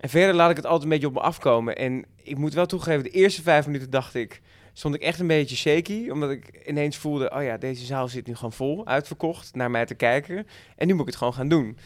En 0.00 0.08
verder 0.08 0.34
laat 0.34 0.50
ik 0.50 0.56
het 0.56 0.64
altijd 0.64 0.82
een 0.82 0.88
beetje 0.88 1.06
op 1.06 1.12
me 1.12 1.20
afkomen. 1.20 1.76
En 1.76 2.04
ik 2.22 2.38
moet 2.38 2.54
wel 2.54 2.66
toegeven, 2.66 3.02
de 3.02 3.10
eerste 3.10 3.42
vijf 3.42 3.66
minuten 3.66 3.90
dacht 3.90 4.14
ik, 4.14 4.40
stond 4.72 4.94
ik 4.94 5.02
echt 5.02 5.18
een 5.18 5.26
beetje 5.26 5.56
shaky. 5.56 6.08
Omdat 6.10 6.30
ik 6.30 6.62
ineens 6.66 6.96
voelde, 6.96 7.30
oh 7.30 7.42
ja, 7.42 7.56
deze 7.56 7.84
zaal 7.84 8.08
zit 8.08 8.26
nu 8.26 8.34
gewoon 8.34 8.52
vol, 8.52 8.86
uitverkocht, 8.86 9.54
naar 9.54 9.70
mij 9.70 9.86
te 9.86 9.94
kijken. 9.94 10.46
En 10.76 10.86
nu 10.86 10.92
moet 10.92 11.02
ik 11.02 11.06
het 11.08 11.16
gewoon 11.16 11.34
gaan 11.34 11.48
doen. 11.48 11.78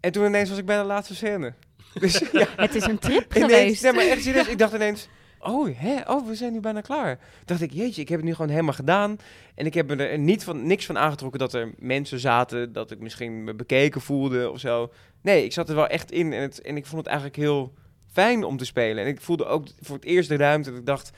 En 0.00 0.12
toen 0.12 0.26
ineens 0.26 0.48
was 0.48 0.58
ik 0.58 0.66
bij 0.66 0.78
de 0.78 0.84
laatste 0.84 1.14
scène. 1.14 1.52
Dus 2.00 2.22
ja, 2.32 2.46
Het 2.56 2.74
is 2.74 2.84
een 2.84 2.98
trip 2.98 3.36
ineens, 3.36 3.52
geweest. 3.52 3.82
nee, 3.82 3.92
maar 3.92 4.04
echt 4.06 4.22
serieus, 4.22 4.46
ik 4.48 4.58
dacht 4.58 4.74
ineens, 4.74 5.08
oh, 5.42 5.78
hè, 5.78 6.00
oh, 6.06 6.26
we 6.26 6.34
zijn 6.34 6.52
nu 6.52 6.60
bijna 6.60 6.80
klaar. 6.80 7.18
dacht 7.44 7.60
ik, 7.60 7.72
jeetje, 7.72 8.00
ik 8.00 8.08
heb 8.08 8.18
het 8.18 8.26
nu 8.26 8.34
gewoon 8.34 8.50
helemaal 8.50 8.72
gedaan. 8.72 9.16
En 9.54 9.66
ik 9.66 9.74
heb 9.74 9.90
er 9.90 10.18
niet 10.18 10.44
van, 10.44 10.66
niks 10.66 10.86
van 10.86 10.98
aangetrokken 10.98 11.38
dat 11.38 11.54
er 11.54 11.72
mensen 11.78 12.18
zaten, 12.18 12.72
dat 12.72 12.90
ik 12.90 13.00
misschien 13.00 13.44
me 13.44 13.54
bekeken 13.54 14.00
voelde 14.00 14.50
of 14.50 14.60
zo. 14.60 14.92
Nee, 15.20 15.44
ik 15.44 15.52
zat 15.52 15.68
er 15.68 15.74
wel 15.74 15.86
echt 15.86 16.12
in 16.12 16.32
en, 16.32 16.42
het, 16.42 16.60
en 16.60 16.76
ik 16.76 16.86
vond 16.86 17.00
het 17.00 17.06
eigenlijk 17.06 17.36
heel 17.36 17.72
fijn 18.12 18.44
om 18.44 18.56
te 18.56 18.64
spelen. 18.64 19.04
En 19.04 19.10
ik 19.10 19.20
voelde 19.20 19.44
ook 19.44 19.66
voor 19.80 19.96
het 19.96 20.04
eerst 20.04 20.28
de 20.28 20.36
ruimte 20.36 20.70
dat 20.70 20.78
ik 20.78 20.86
dacht, 20.86 21.10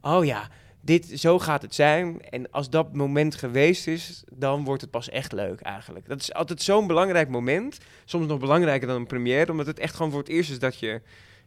oh 0.00 0.24
ja, 0.24 0.48
dit, 0.80 1.06
zo 1.14 1.38
gaat 1.38 1.62
het 1.62 1.74
zijn. 1.74 2.22
En 2.22 2.50
als 2.50 2.70
dat 2.70 2.94
moment 2.94 3.34
geweest 3.34 3.86
is, 3.86 4.24
dan 4.32 4.64
wordt 4.64 4.80
het 4.80 4.90
pas 4.90 5.08
echt 5.08 5.32
leuk 5.32 5.60
eigenlijk. 5.60 6.08
Dat 6.08 6.20
is 6.20 6.34
altijd 6.34 6.62
zo'n 6.62 6.86
belangrijk 6.86 7.28
moment. 7.28 7.78
Soms 8.04 8.26
nog 8.26 8.38
belangrijker 8.38 8.88
dan 8.88 8.96
een 8.96 9.06
première, 9.06 9.50
omdat 9.50 9.66
het 9.66 9.78
echt 9.78 9.94
gewoon 9.94 10.10
voor 10.10 10.20
het 10.20 10.28
eerst 10.28 10.50
is 10.50 10.58
dat 10.58 10.78
je 10.78 11.00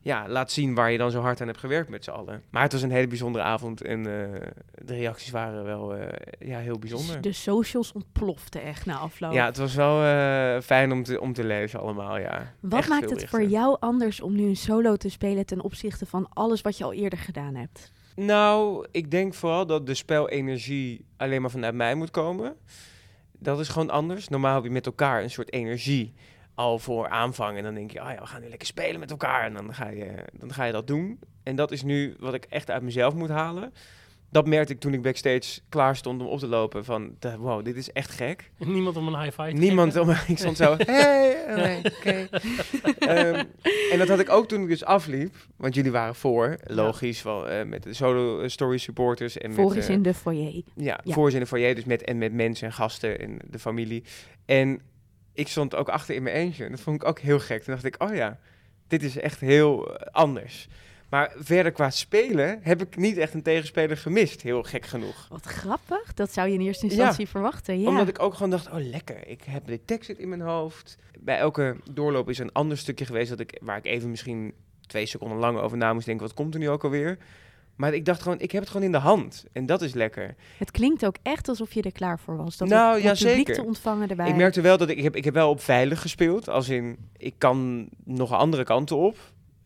ja, 0.04 0.28
laat 0.28 0.52
zien 0.52 0.76
waar 0.76 0.92
je 0.92 0.98
dan 0.98 1.12
zo 1.12 1.22
hard 1.22 1.42
aan 1.42 1.48
hebt 1.48 1.60
gewerkt 1.60 1.90
met 1.90 2.04
z'n 2.04 2.12
allen. 2.12 2.44
Maar 2.50 2.64
het 2.64 2.72
was 2.72 2.82
een 2.82 2.92
hele 2.92 3.08
bijzondere 3.08 3.44
avond 3.44 3.82
en 3.82 3.98
eh, 3.98 4.42
de 4.86 4.94
reacties 4.96 5.32
waren 5.32 5.64
wel 5.64 5.96
eh, 5.96 6.48
ja, 6.48 6.60
heel 6.60 6.80
bijzonder. 6.80 7.22
De 7.22 7.32
socials 7.32 7.92
ontploften 7.92 8.62
echt 8.62 8.86
na 8.86 8.98
afloop. 8.98 9.32
Ja, 9.32 9.46
het 9.46 9.58
was 9.58 9.76
wel 9.76 10.04
eh, 10.04 10.62
fijn 10.62 10.92
om 10.92 11.04
te, 11.04 11.22
om 11.22 11.34
te 11.34 11.44
lezen 11.44 11.80
allemaal, 11.80 12.18
ja. 12.18 12.54
Wat 12.60 12.80
Echt 12.80 12.90
maakt 12.90 13.10
het 13.10 13.30
voor 13.30 13.44
jou 13.44 13.78
anders 13.80 14.22
om 14.22 14.36
nu 14.36 14.44
een 14.44 14.56
solo 14.56 14.96
te 14.96 15.10
spelen 15.10 15.46
ten 15.46 15.62
opzichte 15.62 16.06
van 16.06 16.28
alles 16.30 16.62
wat 16.62 16.78
je 16.78 16.84
al 16.84 16.94
eerder 16.94 17.20
gedaan 17.20 17.56
hebt? 17.56 17.92
Nou, 18.16 18.86
ik 18.92 19.12
denk 19.12 19.34
vooral 19.34 19.66
dat 19.66 19.88
de 19.88 19.94
spelenergie 19.94 21.06
alleen 21.18 21.42
maar 21.42 21.52
vanuit 21.52 21.74
mij 21.74 21.96
moet 21.96 22.12
komen. 22.12 22.56
Dat 23.32 23.60
is 23.60 23.68
gewoon 23.68 23.90
anders. 23.90 24.28
Normaal 24.28 24.56
heb 24.56 24.64
je 24.64 24.70
met 24.70 24.86
elkaar 24.86 25.24
een 25.24 25.30
soort 25.30 25.52
energie 25.52 26.14
al 26.56 26.80
voor 26.80 27.08
aanvang. 27.08 27.58
En 27.58 27.64
dan 27.64 27.74
denk 27.74 27.92
je, 27.92 28.02
ah 28.02 28.14
ja, 28.14 28.20
we 28.20 28.26
gaan 28.26 28.42
nu 28.42 28.50
lekker 28.50 28.68
spelen 28.68 29.00
met 29.00 29.12
elkaar. 29.12 29.46
En 29.46 29.54
dan 29.54 29.74
ga, 29.74 29.90
je, 29.90 30.26
dan 30.34 30.54
ga 30.54 30.64
je 30.64 30.72
dat 30.72 30.88
doen. 30.88 31.20
En 31.44 31.56
dat 31.56 31.72
is 31.72 31.84
nu 31.84 32.16
wat 32.20 32.34
ik 32.34 32.46
echt 32.46 32.70
uit 32.70 32.84
mezelf 32.84 33.14
moet 33.14 33.30
halen 33.30 33.74
dat 34.34 34.48
merkte 34.48 34.74
ik 34.74 34.80
toen 34.80 34.94
ik 34.94 35.02
backstage 35.02 35.60
klaar 35.70 35.96
stond 35.96 36.22
om 36.22 36.28
op 36.28 36.40
te 36.40 36.48
lopen. 36.48 36.86
Van, 36.86 37.16
de, 37.20 37.38
wow, 37.38 37.66
dit 37.66 37.76
is 37.76 37.92
echt 37.92 38.12
gek. 38.12 38.52
Niemand 38.58 38.98
om 38.98 39.08
een 39.08 39.22
high 39.22 39.42
five 39.42 39.58
Niemand 39.58 39.96
om 39.96 40.10
Ik 40.28 40.38
stond 40.38 40.58
zo, 40.58 40.76
hey, 40.86 41.36
oh, 41.48 41.92
oké. 41.98 42.28
Ehm, 43.00 43.44
en 43.92 43.98
dat 43.98 44.08
had 44.08 44.20
ik 44.20 44.30
ook 44.30 44.48
toen 44.48 44.62
ik 44.62 44.68
dus 44.68 44.84
afliep. 44.84 45.36
Want 45.58 45.76
jullie 45.76 45.92
waren 45.92 46.16
voor, 46.16 46.58
logisch, 46.64 47.24
wel, 47.24 47.52
uh, 47.52 47.64
met 47.64 47.84
de 47.84 47.94
solo 47.94 48.48
story 48.48 48.78
supporters. 48.78 49.38
En 49.38 49.54
voor 49.54 49.78
is 49.78 49.90
uh, 49.90 49.96
in 49.96 50.02
de 50.02 50.14
foyer. 50.14 50.62
Ja, 50.76 51.00
ja. 51.04 51.14
voor 51.14 51.28
is 51.28 51.34
in 51.34 51.40
de 51.40 51.48
foyer. 51.48 51.76
Dus 51.76 51.86
met, 51.86 52.04
en 52.04 52.18
met 52.18 52.34
mensen 52.34 52.68
en 52.68 52.74
gasten 52.74 53.20
en 53.20 53.40
de 53.50 53.60
familie. 53.60 54.04
En 54.46 54.82
ik 55.34 55.48
stond 55.48 55.76
ook 55.76 55.90
achter 55.90 56.16
in 56.16 56.24
mijn 56.24 56.36
eentje. 56.36 56.64
En 56.64 56.72
dat 56.72 56.80
vond 56.80 57.02
ik 57.02 57.08
ook 57.08 57.20
heel 57.20 57.40
gek. 57.40 57.64
Toen 57.64 57.74
dacht 57.74 57.86
ik, 57.86 57.96
oh 58.04 58.16
ja, 58.16 58.40
dit 58.88 59.04
is 59.04 59.18
echt 59.18 59.40
heel 59.40 59.98
eh, 59.98 60.08
anders. 60.12 60.68
Maar 61.10 61.34
verder 61.38 61.72
qua 61.72 61.90
spelen 61.90 62.60
heb 62.62 62.82
ik 62.82 62.96
niet 62.96 63.18
echt 63.18 63.34
een 63.34 63.42
tegenspeler 63.42 63.98
gemist, 63.98 64.42
heel 64.42 64.64
gek 64.64 64.86
genoeg. 64.86 65.28
Wat 65.30 65.46
grappig, 65.46 66.14
dat 66.14 66.34
zou 66.34 66.48
je 66.48 66.54
in 66.54 66.62
eerste 66.62 66.86
instantie 66.86 67.28
verwachten. 67.28 67.80
Ja. 67.80 67.88
Omdat 67.88 68.08
ik 68.08 68.22
ook 68.22 68.34
gewoon 68.34 68.50
dacht, 68.50 68.68
oh 68.68 68.80
lekker, 68.80 69.28
ik 69.28 69.44
heb 69.44 69.68
de 69.68 69.86
tekst 69.86 70.10
in 70.10 70.30
mijn 70.30 70.42
hoofd. 70.42 70.98
Bij 71.20 71.38
elke 71.38 71.76
doorloop 71.92 72.30
is 72.30 72.40
een 72.40 72.52
ander 72.52 72.78
stukje 72.78 73.06
geweest 73.06 73.30
dat 73.30 73.40
ik, 73.40 73.60
waar 73.62 73.78
ik 73.78 73.86
even 73.86 74.10
misschien 74.10 74.54
twee 74.88 75.06
seconden 75.06 75.38
lang 75.38 75.60
over 75.60 75.78
na 75.78 75.94
moest 75.94 76.06
denken, 76.06 76.26
wat 76.26 76.36
komt 76.36 76.54
er 76.54 76.60
nu 76.60 76.70
ook 76.70 76.84
alweer? 76.84 77.18
Maar 77.76 77.94
ik 77.94 78.06
dacht 78.06 78.22
gewoon, 78.22 78.40
ik 78.40 78.52
heb 78.52 78.62
het 78.62 78.72
gewoon 78.72 78.86
in 78.86 78.92
de 78.92 78.98
hand. 78.98 79.46
En 79.52 79.66
dat 79.66 79.82
is 79.82 79.94
lekker. 79.94 80.36
Het 80.58 80.72
klinkt 80.72 81.06
ook 81.06 81.16
echt 81.22 81.48
alsof 81.48 81.74
je 81.74 81.82
er 81.82 81.92
klaar 81.92 82.20
voor 82.20 82.38
was. 82.38 82.58
Dat 82.58 82.68
nou, 82.68 82.94
het, 82.94 83.04
ja, 83.04 83.16
zeker. 83.16 83.56
te 83.56 83.64
ontvangen 83.64 84.10
erbij. 84.10 84.30
Ik 84.30 84.36
merkte 84.36 84.62
wel 84.62 84.78
dat 84.78 84.90
ik, 84.90 84.98
ik, 84.98 85.04
heb, 85.04 85.16
ik 85.16 85.24
heb 85.24 85.34
wel 85.34 85.50
op 85.50 85.62
veilig 85.62 86.02
gespeeld. 86.02 86.50
Als 86.50 86.70
in, 86.70 86.98
ik 87.18 87.34
kan 87.38 87.90
nog 88.04 88.32
andere 88.32 88.64
kanten 88.64 88.98
op. 88.98 89.18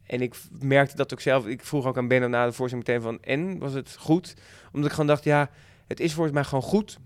En 0.06 0.22
ik 0.22 0.36
merkte 0.60 0.96
dat 0.96 1.14
ook 1.14 1.22
zelf. 1.22 1.48
Ik 1.48 1.66
vroeg 1.66 1.86
ook 1.86 1.98
aan 1.98 2.08
Benno 2.08 2.28
na 2.28 2.46
de 2.46 2.52
voorstelling 2.52 2.88
meteen 2.88 3.02
van... 3.02 3.18
En, 3.22 3.60
was 3.60 3.74
het 3.74 3.96
goed? 4.00 4.34
Omdat 4.72 4.86
ik 4.86 4.92
gewoon 4.92 5.08
dacht, 5.08 5.24
ja, 5.24 5.50
het 5.88 6.00
is 6.00 6.14
volgens 6.14 6.36
mij 6.36 6.44
gewoon 6.44 6.64
goed. 6.64 6.98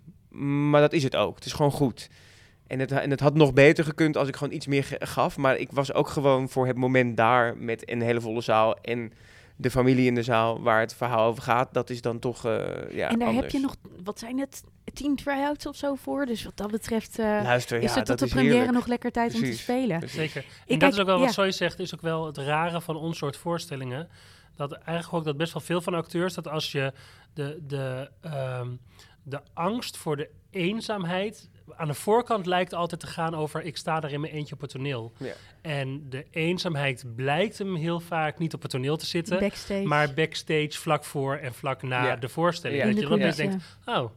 Maar 0.69 0.81
dat 0.81 0.93
is 0.93 1.03
het 1.03 1.15
ook. 1.15 1.35
Het 1.35 1.45
is 1.45 1.53
gewoon 1.53 1.71
goed. 1.71 2.09
En 2.67 2.79
het, 2.79 2.91
en 2.91 3.09
het 3.09 3.19
had 3.19 3.33
nog 3.33 3.53
beter 3.53 3.83
gekund 3.83 4.17
als 4.17 4.27
ik 4.27 4.35
gewoon 4.35 4.53
iets 4.53 4.67
meer 4.67 4.97
gaf. 4.99 5.37
Maar 5.37 5.57
ik 5.57 5.71
was 5.71 5.93
ook 5.93 6.07
gewoon 6.07 6.49
voor 6.49 6.67
het 6.67 6.77
moment 6.77 7.17
daar 7.17 7.57
met 7.57 7.89
een 7.89 8.01
hele 8.01 8.21
volle 8.21 8.41
zaal... 8.41 8.77
en 8.77 9.13
de 9.61 9.71
familie 9.71 10.05
in 10.05 10.15
de 10.15 10.23
zaal 10.23 10.61
waar 10.61 10.79
het 10.79 10.93
verhaal 10.93 11.25
over 11.25 11.43
gaat, 11.43 11.73
dat 11.73 11.89
is 11.89 12.01
dan 12.01 12.19
toch 12.19 12.45
uh, 12.45 12.51
ja, 12.91 13.09
En 13.09 13.19
daar 13.19 13.27
anders. 13.27 13.35
heb 13.35 13.49
je 13.51 13.59
nog, 13.59 13.75
wat 14.03 14.19
zijn 14.19 14.39
het, 14.39 14.63
tien 14.93 15.15
try-outs 15.15 15.65
of 15.65 15.75
zo 15.75 15.95
voor? 15.95 16.25
Dus 16.25 16.43
wat 16.43 16.57
dat 16.57 16.71
betreft 16.71 17.19
uh, 17.19 17.25
Luister, 17.25 17.81
is 17.81 17.93
ja, 17.93 17.99
er 17.99 18.05
tot 18.05 18.19
de 18.19 18.27
première 18.27 18.53
heerlijk. 18.53 18.73
nog 18.73 18.87
lekker 18.87 19.11
tijd 19.11 19.31
Precies. 19.31 19.49
om 19.49 19.55
te 19.55 19.61
spelen. 19.61 20.09
Zeker. 20.09 20.45
En 20.67 20.79
dat 20.79 20.93
is 20.93 20.99
ook 20.99 21.05
wel 21.05 21.19
wat 21.19 21.33
Soy 21.33 21.51
zegt, 21.51 21.79
is 21.79 21.93
ook 21.93 22.01
wel 22.01 22.25
het 22.25 22.37
rare 22.37 22.81
van 22.81 22.95
ons 22.95 23.17
soort 23.17 23.37
voorstellingen. 23.37 24.09
Dat 24.55 24.71
eigenlijk 24.71 25.13
ook 25.13 25.23
dat 25.23 25.37
best 25.37 25.53
wel 25.53 25.61
veel 25.61 25.81
van 25.81 25.93
acteurs, 25.93 26.33
dat 26.33 26.47
als 26.47 26.71
je 26.71 26.93
de, 27.33 27.59
de, 27.67 28.09
um, 28.61 28.79
de 29.23 29.41
angst 29.53 29.97
voor 29.97 30.17
de 30.17 30.29
eenzaamheid 30.49 31.49
aan 31.75 31.87
de 31.87 31.93
voorkant 31.93 32.45
lijkt 32.45 32.73
altijd 32.73 33.01
te 33.01 33.07
gaan 33.07 33.35
over 33.35 33.61
ik 33.63 33.77
sta 33.77 33.99
daar 33.99 34.11
in 34.11 34.21
mijn 34.21 34.33
eentje 34.33 34.53
op 34.55 34.61
het 34.61 34.69
toneel. 34.69 35.13
Ja. 35.17 35.31
En 35.61 36.05
de 36.09 36.25
eenzaamheid 36.31 37.03
blijkt 37.15 37.57
hem 37.57 37.75
heel 37.75 37.99
vaak 37.99 38.37
niet 38.39 38.53
op 38.53 38.61
het 38.61 38.71
toneel 38.71 38.97
te 38.97 39.05
zitten, 39.05 39.39
backstage. 39.39 39.83
maar 39.83 40.13
backstage 40.13 40.71
vlak 40.71 41.03
voor 41.05 41.35
en 41.35 41.53
vlak 41.53 41.81
na 41.81 42.05
Ja. 42.07 42.15
de 42.15 42.29
voorstelling. 42.29 42.79
Ja. 42.79 42.85
Dat 42.87 42.95
je 42.95 43.01
dan 43.01 43.09
coulissen. 43.17 43.49
denkt, 43.49 43.63
oh, 43.85 44.09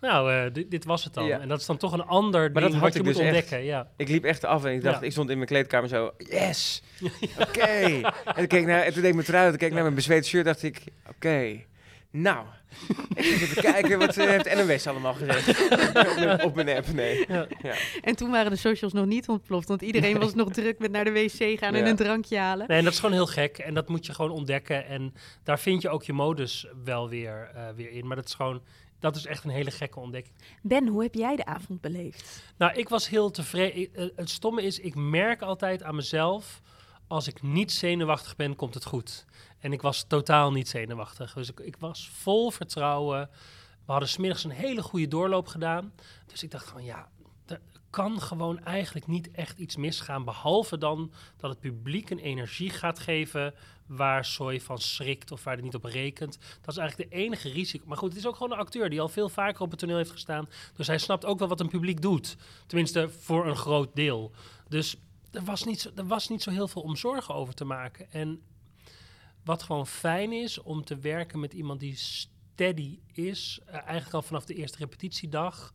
nou, 0.00 0.32
eh, 0.32 0.52
dit, 0.52 0.70
dit 0.70 0.84
was 0.84 1.04
het 1.04 1.14
dan. 1.14 1.26
Ja. 1.26 1.40
En 1.40 1.48
dat 1.48 1.60
is 1.60 1.66
dan 1.66 1.76
toch 1.76 1.92
een 1.92 2.04
ander 2.04 2.52
dat 2.52 2.62
ding 2.62 2.72
had 2.74 2.82
wat 2.82 2.92
je 2.92 2.98
moet 3.02 3.08
dus 3.08 3.18
echt. 3.18 3.26
ontdekken. 3.26 3.64
Ja. 3.64 3.88
Ik 3.96 4.08
liep 4.08 4.24
echt 4.24 4.44
af 4.44 4.64
en 4.64 4.72
ik 4.72 4.82
dacht, 4.82 5.00
Ja. 5.00 5.06
ik 5.06 5.12
stond 5.12 5.30
in 5.30 5.36
mijn 5.36 5.48
kleedkamer 5.48 5.88
zo, 5.88 6.10
yes, 6.18 6.82
oké. 7.48 7.60
En, 7.60 8.02
toen 8.34 8.46
keek 8.46 8.66
naar- 8.66 8.82
en 8.82 8.92
toen 8.92 9.00
deed 9.02 9.10
ik 9.10 9.14
mijn 9.14 9.26
trui 9.26 9.48
toen 9.48 9.58
keek 9.58 9.68
ik 9.68 9.74
naar 9.74 9.82
mijn 9.82 9.94
bezweet 9.94 10.26
shirt, 10.26 10.44
dacht 10.44 10.62
ik, 10.62 10.82
oké, 11.08 11.60
nou, 12.20 12.46
even 13.14 13.62
kijken 13.72 13.98
wat 13.98 14.16
eh, 14.16 14.26
heeft 14.26 14.66
NOS 14.66 14.86
allemaal 14.86 15.14
gezegd 15.14 15.48
op, 16.44 16.54
mijn, 16.54 16.68
app, 16.68 16.92
nee. 16.92 17.24
Ja. 17.28 17.46
Ja. 17.62 17.74
En 18.02 18.16
toen 18.16 18.30
waren 18.30 18.50
de 18.50 18.56
socials 18.56 18.92
nog 18.92 19.06
niet 19.06 19.28
ontploft, 19.28 19.68
want 19.68 19.82
iedereen 19.82 20.18
was 20.18 20.34
nog 20.34 20.50
druk 20.50 20.78
met 20.78 20.90
naar 20.90 21.04
de 21.04 21.12
wc 21.12 21.58
gaan 21.58 21.74
en 21.74 21.86
een 21.86 21.96
drankje 21.96 22.38
halen. 22.38 22.68
Nee, 22.68 22.78
en 22.78 22.84
dat 22.84 22.92
is 22.92 22.98
gewoon 22.98 23.14
heel 23.14 23.26
gek. 23.26 23.58
En 23.58 23.74
dat 23.74 23.88
moet 23.88 24.06
je 24.06 24.14
gewoon 24.14 24.30
ontdekken. 24.30 24.86
En 24.86 25.14
daar 25.42 25.58
vind 25.58 25.82
je 25.82 25.88
ook 25.88 26.02
je 26.02 26.12
modus 26.12 26.66
wel 26.84 27.08
weer, 27.08 27.50
eh, 27.54 27.62
weer 27.76 27.90
in. 27.90 28.06
Maar 28.06 28.16
dat 28.16 28.26
is 28.26 28.34
gewoon, 28.34 28.62
dat 29.00 29.16
is 29.16 29.26
echt 29.26 29.44
een 29.44 29.50
hele 29.50 29.70
gekke 29.70 30.00
ontdekking. 30.00 30.34
Ben, 30.62 30.86
hoe 30.86 31.02
heb 31.02 31.14
jij 31.14 31.36
de 31.36 31.44
avond 31.44 31.80
beleefd? 31.80 32.42
Nou, 32.56 32.72
ik 32.74 32.88
was 32.88 33.08
heel 33.08 33.30
tevreden. 33.30 33.94
Eh, 33.94 34.06
het 34.16 34.30
stomme 34.30 34.62
is, 34.62 34.78
ik 34.78 34.94
merk 34.94 35.42
altijd 35.42 35.82
aan 35.82 35.94
mezelf... 35.94 36.60
als 37.08 37.28
ik 37.28 37.42
niet 37.42 37.72
zenuwachtig 37.72 38.36
ben, 38.36 38.56
komt 38.56 38.74
het 38.74 38.84
goed. 38.84 39.24
En 39.58 39.72
ik 39.72 39.82
was 39.82 40.02
totaal 40.02 40.52
niet 40.52 40.68
zenuwachtig. 40.68 41.32
Dus 41.32 41.50
ik, 41.50 41.60
ik 41.60 41.76
was 41.76 42.10
vol 42.12 42.50
vertrouwen. 42.50 43.30
We 43.84 43.92
hadden 43.92 44.08
smiddags 44.08 44.44
een 44.44 44.50
hele 44.50 44.82
goede 44.82 45.08
doorloop 45.08 45.46
gedaan. 45.46 45.92
Dus 46.26 46.42
ik 46.42 46.50
dacht 46.50 46.68
van, 46.68 46.84
ja, 46.84 47.08
er 47.46 47.60
kan 47.90 48.20
gewoon 48.20 48.64
eigenlijk 48.64 49.06
niet 49.06 49.30
echt 49.30 49.58
iets 49.58 49.76
misgaan... 49.76 50.24
behalve 50.24 50.78
dan 50.78 51.12
dat 51.36 51.50
het 51.50 51.60
publiek 51.60 52.10
een 52.10 52.18
energie 52.18 52.70
gaat 52.70 52.98
geven... 52.98 53.54
waar 53.86 54.24
Soy 54.24 54.60
van 54.60 54.78
schrikt 54.78 55.32
of 55.32 55.44
waar 55.44 55.54
hij 55.54 55.62
niet 55.62 55.74
op 55.74 55.84
rekent. 55.84 56.38
Dat 56.60 56.74
is 56.74 56.76
eigenlijk 56.76 57.10
de 57.10 57.16
enige 57.16 57.48
risico. 57.48 57.84
Maar 57.86 57.96
goed, 57.96 58.08
het 58.08 58.18
is 58.18 58.26
ook 58.26 58.36
gewoon 58.36 58.52
een 58.52 58.58
acteur 58.58 58.90
die 58.90 59.00
al 59.00 59.08
veel 59.08 59.28
vaker 59.28 59.62
op 59.62 59.70
het 59.70 59.78
toneel 59.78 59.96
heeft 59.96 60.10
gestaan. 60.10 60.48
Dus 60.74 60.86
hij 60.86 60.98
snapt 60.98 61.24
ook 61.24 61.38
wel 61.38 61.48
wat 61.48 61.60
een 61.60 61.68
publiek 61.68 62.02
doet. 62.02 62.36
Tenminste, 62.66 63.08
voor 63.08 63.46
een 63.46 63.56
groot 63.56 63.94
deel. 63.94 64.32
Dus 64.68 64.96
er 65.30 65.44
was 65.44 65.64
niet 65.64 65.80
zo, 65.80 65.90
er 65.94 66.06
was 66.06 66.28
niet 66.28 66.42
zo 66.42 66.50
heel 66.50 66.68
veel 66.68 66.82
om 66.82 66.96
zorgen 66.96 67.34
over 67.34 67.54
te 67.54 67.64
maken. 67.64 68.10
En 68.10 68.42
wat 69.46 69.62
gewoon 69.62 69.86
fijn 69.86 70.32
is 70.32 70.62
om 70.62 70.84
te 70.84 70.96
werken 70.98 71.40
met 71.40 71.52
iemand 71.52 71.80
die 71.80 71.96
steady 71.96 72.98
is, 73.12 73.60
eh, 73.66 73.74
eigenlijk 73.74 74.14
al 74.14 74.22
vanaf 74.22 74.44
de 74.44 74.54
eerste 74.54 74.78
repetitiedag, 74.78 75.74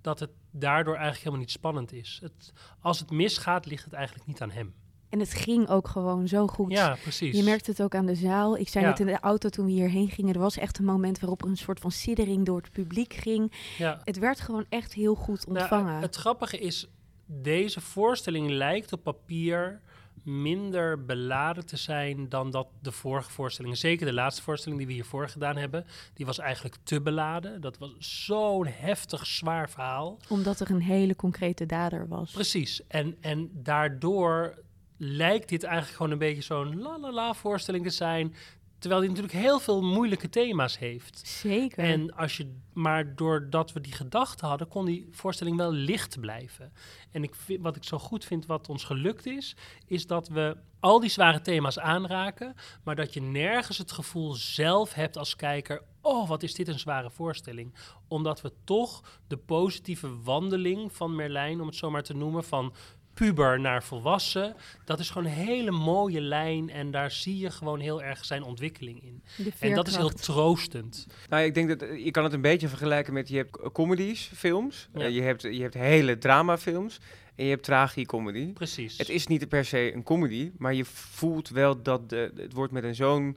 dat 0.00 0.20
het 0.20 0.30
daardoor 0.50 0.92
eigenlijk 0.94 1.18
helemaal 1.24 1.40
niet 1.44 1.50
spannend 1.50 1.92
is. 1.92 2.18
Het, 2.22 2.52
als 2.80 2.98
het 2.98 3.10
misgaat, 3.10 3.66
ligt 3.66 3.84
het 3.84 3.92
eigenlijk 3.92 4.26
niet 4.26 4.40
aan 4.40 4.50
hem. 4.50 4.74
En 5.08 5.18
het 5.20 5.34
ging 5.34 5.68
ook 5.68 5.88
gewoon 5.88 6.28
zo 6.28 6.46
goed. 6.46 6.70
Ja, 6.72 6.96
precies. 7.02 7.36
Je 7.36 7.42
merkt 7.42 7.66
het 7.66 7.82
ook 7.82 7.94
aan 7.94 8.06
de 8.06 8.14
zaal. 8.14 8.56
Ik 8.58 8.68
zei 8.68 8.84
Ja. 8.84 8.90
net 8.90 9.00
in 9.00 9.06
de 9.06 9.20
auto 9.20 9.48
toen 9.48 9.64
we 9.66 9.70
hierheen 9.72 10.10
gingen, 10.10 10.34
er 10.34 10.40
was 10.40 10.56
echt 10.56 10.78
een 10.78 10.84
moment 10.84 11.18
waarop 11.20 11.42
er 11.42 11.48
een 11.48 11.56
soort 11.56 11.80
van 11.80 11.90
siddering 11.90 12.46
door 12.46 12.60
het 12.60 12.72
publiek 12.72 13.14
ging. 13.14 13.52
ja. 13.78 14.00
Het 14.04 14.18
werd 14.18 14.40
gewoon 14.40 14.66
echt 14.68 14.92
heel 14.92 15.14
goed 15.14 15.46
Nou, 15.46 15.58
ontvangen. 15.58 16.00
het 16.00 16.16
grappige 16.16 16.58
is, 16.58 16.88
deze 17.26 17.80
voorstelling 17.80 18.50
lijkt 18.50 18.92
op 18.92 19.02
papier 19.02 19.80
minder 20.22 21.04
beladen 21.04 21.66
te 21.66 21.76
zijn 21.76 22.28
dan 22.28 22.50
dat 22.50 22.68
de 22.80 22.92
vorige 22.92 23.30
voorstellingen, 23.30 23.76
zeker 23.76 24.06
de 24.06 24.12
laatste 24.12 24.42
voorstelling 24.42 24.80
die 24.80 24.88
we 24.88 24.94
hiervoor 24.96 25.28
gedaan 25.28 25.56
hebben, 25.56 25.86
die 26.14 26.26
was 26.26 26.38
eigenlijk 26.38 26.76
te 26.82 27.00
beladen. 27.00 27.60
Dat 27.60 27.78
was 27.78 27.90
zo'n 27.98 28.66
heftig 28.66 29.26
zwaar 29.26 29.70
verhaal. 29.70 30.18
Omdat 30.28 30.60
er 30.60 30.70
een 30.70 30.80
hele 30.80 31.16
concrete 31.16 31.66
dader 31.66 32.08
was. 32.08 32.32
Precies. 32.32 32.86
En, 32.86 33.16
en 33.20 33.50
daardoor 33.52 34.62
lijkt 34.96 35.48
dit 35.48 35.62
eigenlijk 35.62 35.96
gewoon 35.96 36.12
een 36.12 36.18
beetje 36.18 36.42
zo'n 36.42 36.80
la 36.80 36.98
la 36.98 37.12
la 37.12 37.34
voorstelling 37.34 37.84
te 37.84 37.90
zijn, 37.90 38.34
terwijl 38.82 39.00
die 39.00 39.10
natuurlijk 39.10 39.38
heel 39.38 39.60
veel 39.60 39.82
moeilijke 39.82 40.28
thema's 40.28 40.78
heeft. 40.78 41.20
Zeker. 41.24 41.84
En 41.84 42.14
als 42.14 42.36
je, 42.36 42.54
maar 42.72 43.16
doordat 43.16 43.72
we 43.72 43.80
die 43.80 43.92
gedachten 43.92 44.48
hadden, 44.48 44.68
kon 44.68 44.84
die 44.84 45.08
voorstelling 45.10 45.56
wel 45.56 45.72
licht 45.72 46.20
blijven. 46.20 46.72
En 47.10 47.22
ik 47.22 47.34
vind, 47.34 47.62
wat 47.62 47.76
ik 47.76 47.84
zo 47.84 47.98
goed 47.98 48.24
vind, 48.24 48.46
wat 48.46 48.68
ons 48.68 48.84
gelukt 48.84 49.26
is, 49.26 49.56
is 49.86 50.06
dat 50.06 50.28
we 50.28 50.56
al 50.80 51.00
die 51.00 51.10
zware 51.10 51.40
thema's 51.40 51.78
aanraken, 51.78 52.54
maar 52.84 52.96
dat 52.96 53.14
je 53.14 53.20
nergens 53.20 53.78
het 53.78 53.92
gevoel 53.92 54.32
zelf 54.32 54.94
hebt 54.94 55.16
als 55.16 55.36
kijker. 55.36 55.82
Oh, 56.00 56.28
wat 56.28 56.42
is 56.42 56.54
dit 56.54 56.68
een 56.68 56.78
zware 56.78 57.10
voorstelling? 57.10 57.74
Omdat 58.08 58.40
we 58.40 58.52
toch 58.64 59.20
de 59.26 59.36
positieve 59.36 60.22
wandeling 60.22 60.92
van 60.92 61.14
Merlijn, 61.14 61.60
om 61.60 61.66
het 61.66 61.76
zo 61.76 61.90
maar 61.90 62.02
te 62.02 62.14
noemen, 62.14 62.44
van 62.44 62.74
puber 63.26 63.60
naar 63.60 63.82
volwassen, 63.82 64.56
dat 64.84 64.98
is 64.98 65.10
gewoon 65.10 65.26
een 65.26 65.38
hele 65.38 65.70
mooie 65.70 66.20
lijn 66.20 66.70
en 66.70 66.90
daar 66.90 67.10
zie 67.10 67.38
je 67.38 67.50
gewoon 67.50 67.80
heel 67.80 68.02
erg 68.02 68.24
zijn 68.24 68.42
ontwikkeling 68.42 69.02
in. 69.02 69.22
De 69.36 69.52
En 69.58 69.74
dat 69.74 69.88
is 69.88 69.96
heel 69.96 70.08
troostend. 70.10 71.06
Nou, 71.28 71.44
ik 71.44 71.54
denk 71.54 71.68
dat 71.68 71.82
eh, 71.82 72.04
je 72.04 72.10
kan 72.10 72.24
het 72.24 72.32
een 72.32 72.40
beetje 72.40 72.68
vergelijken 72.68 73.12
met 73.12 73.28
je 73.28 73.36
hebt 73.36 73.72
comedies, 73.72 74.30
films, 74.34 74.88
Ja. 74.94 75.00
Eh, 75.00 75.14
je, 75.14 75.22
hebt, 75.22 75.42
je 75.42 75.60
hebt 75.62 75.74
hele 75.74 76.18
dramafilms 76.18 77.00
en 77.34 77.44
je 77.44 77.50
hebt 77.50 77.64
tragicomedy. 77.64 78.52
Precies. 78.52 78.98
Het 78.98 79.08
is 79.08 79.26
niet 79.26 79.48
per 79.48 79.64
se 79.64 79.94
een 79.94 80.02
comedy, 80.02 80.50
maar 80.58 80.74
je 80.74 80.84
voelt 80.84 81.48
wel 81.48 81.82
dat 81.82 82.08
de, 82.08 82.32
het 82.36 82.52
wordt 82.52 82.72
met 82.72 82.84
een 82.84 82.94
zo'n 82.94 83.36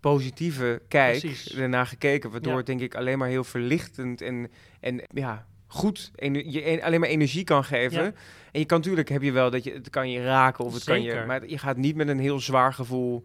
positieve 0.00 0.82
kijk 0.88 1.20
Precies. 1.20 1.54
ernaar 1.54 1.86
gekeken, 1.86 2.30
waardoor 2.30 2.52
Ja. 2.52 2.56
het 2.58 2.66
denk 2.66 2.80
ik 2.80 2.94
alleen 2.94 3.18
maar 3.18 3.28
heel 3.28 3.44
verlichtend 3.44 4.20
en, 4.20 4.50
en 4.80 5.02
ja, 5.14 5.46
goed 5.68 6.10
je 6.20 6.62
en- 6.62 6.82
alleen 6.82 7.00
maar 7.00 7.08
energie 7.08 7.44
kan 7.44 7.64
geven. 7.64 8.02
Ja. 8.04 8.12
En 8.52 8.60
je 8.60 8.64
kan 8.64 8.78
natuurlijk 8.78 9.08
heb 9.08 9.22
je 9.22 9.32
wel 9.32 9.50
dat 9.50 9.64
je 9.64 9.72
het 9.72 9.90
kan 9.90 10.10
je 10.10 10.22
raken 10.22 10.64
of 10.64 10.74
het 10.74 10.84
kan 10.84 11.02
je, 11.02 11.24
maar 11.26 11.48
je 11.48 11.58
gaat 11.58 11.76
niet 11.76 11.96
met 11.96 12.08
een 12.08 12.18
heel 12.18 12.40
zwaar 12.40 12.72
gevoel 12.74 13.24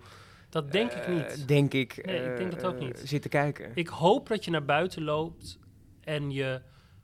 Dat 0.49 0.71
denk 0.71 0.91
ik 0.91 1.03
eh, 1.05 1.13
niet. 1.15 1.47
denk 1.47 1.73
ik, 1.73 2.05
Nee, 2.05 2.29
ik 2.31 2.37
denk 2.37 2.51
dat 2.51 2.65
ook 2.65 2.79
eh, 2.79 2.85
niet. 2.85 3.01
zit 3.03 3.21
te 3.21 3.29
kijken. 3.29 3.71
Ik 3.75 3.87
hoop 3.87 4.27
dat 4.27 4.45
je 4.45 4.51
naar 4.51 4.65
buiten 4.65 5.03
loopt 5.03 5.59
en 6.01 6.31
je 6.31 6.61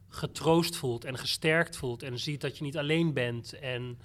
getroost 0.10 0.76
voelt 0.76 1.06
en 1.06 1.18
gesterkt 1.18 1.78
voelt 1.78 2.04
en 2.04 2.20
ziet 2.20 2.42
dat 2.42 2.58
je 2.58 2.64
niet 2.64 2.78
alleen 2.78 3.14
bent. 3.14 3.54
En 3.60 4.00